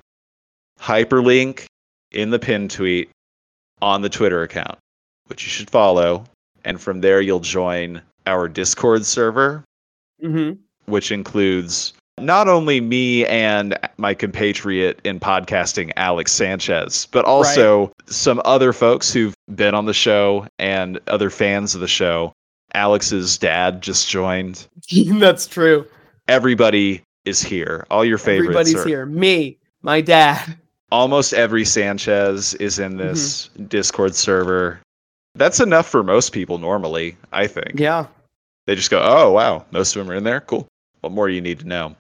[0.80, 1.66] Hyperlink
[2.12, 3.10] in the pin tweet
[3.82, 4.78] on the Twitter account,
[5.28, 6.24] which you should follow.
[6.66, 9.64] And from there, you'll join our Discord server,
[10.24, 10.54] Mm-hmm.
[10.86, 18.42] which includes not only me and my compatriot in podcasting, Alex Sanchez, but also some
[18.46, 22.32] other folks who've been on the show and other fans of the show.
[22.74, 24.66] Alex's dad just joined.
[24.92, 25.86] That's true.
[26.30, 27.86] Everybody is here.
[27.92, 28.88] All your favorites Everybody's are.
[28.88, 29.06] here.
[29.06, 30.58] Me, my dad.
[30.92, 34.80] Almost every Sanchez is in this Discord server.
[35.36, 37.80] That's enough for most people normally, I think.
[37.80, 38.08] Yeah.
[38.66, 40.42] They just go, oh, wow, most of them are in there?
[40.42, 40.68] Cool.
[41.02, 41.96] What more do you need to know?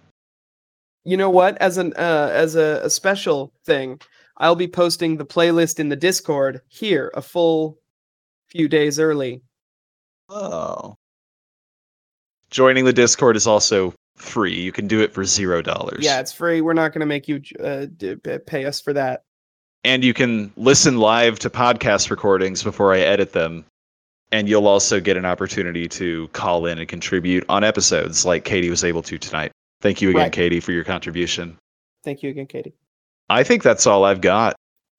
[1.04, 1.58] You know what?
[1.58, 4.00] As an uh, as a, a special thing,
[4.38, 7.80] I'll be posting the playlist in the Discord here a full
[8.48, 9.42] few days early.
[10.30, 10.96] Oh.
[12.50, 14.62] Joining the Discord is also free.
[14.62, 16.06] You can do it for zero dollars.
[16.06, 16.62] Yeah, it's free.
[16.62, 17.88] We're not going to make you uh,
[18.46, 19.24] pay us for that.
[19.84, 23.66] And you can listen live to podcast recordings before I edit them.
[24.32, 28.70] And you'll also get an opportunity to call in and contribute on episodes like Katie
[28.70, 29.52] was able to tonight.
[29.82, 30.32] Thank you again, Right.
[30.32, 31.58] Katie, for your contribution.
[32.04, 32.74] Thank you again, Katie.
[33.30, 34.56] I think that's all I've got.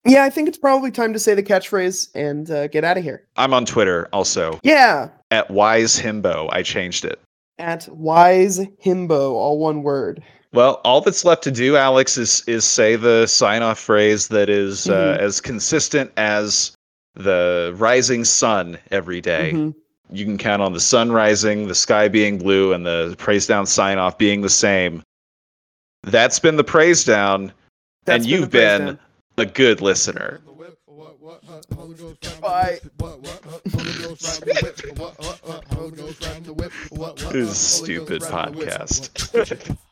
[0.07, 3.03] Yeah, I think it's probably time to say the catchphrase and uh, get out of
[3.03, 3.27] here.
[3.37, 6.49] I'm on Twitter also Yeah, at Wise Himbo.
[6.53, 7.19] I changed it.
[7.59, 10.23] at Wise Himbo, all one word.
[10.55, 14.49] Well, all that's left to do, Alex, is is say the sign off phrase that
[14.49, 15.19] is uh, Mhm.
[15.19, 16.73] as consistent as
[17.17, 19.51] the rising sun every day.
[19.53, 19.75] Mhm.
[20.13, 23.99] You can count on the sun rising, the sky being blue, and the Praisedown sign
[23.99, 25.03] off being the same.
[26.05, 27.51] That's been the Praisedown,
[28.05, 28.99] That's and been you've been down.
[29.39, 30.41] a good listener.
[32.41, 32.79] Bye.
[37.33, 39.77] This is a stupid podcast.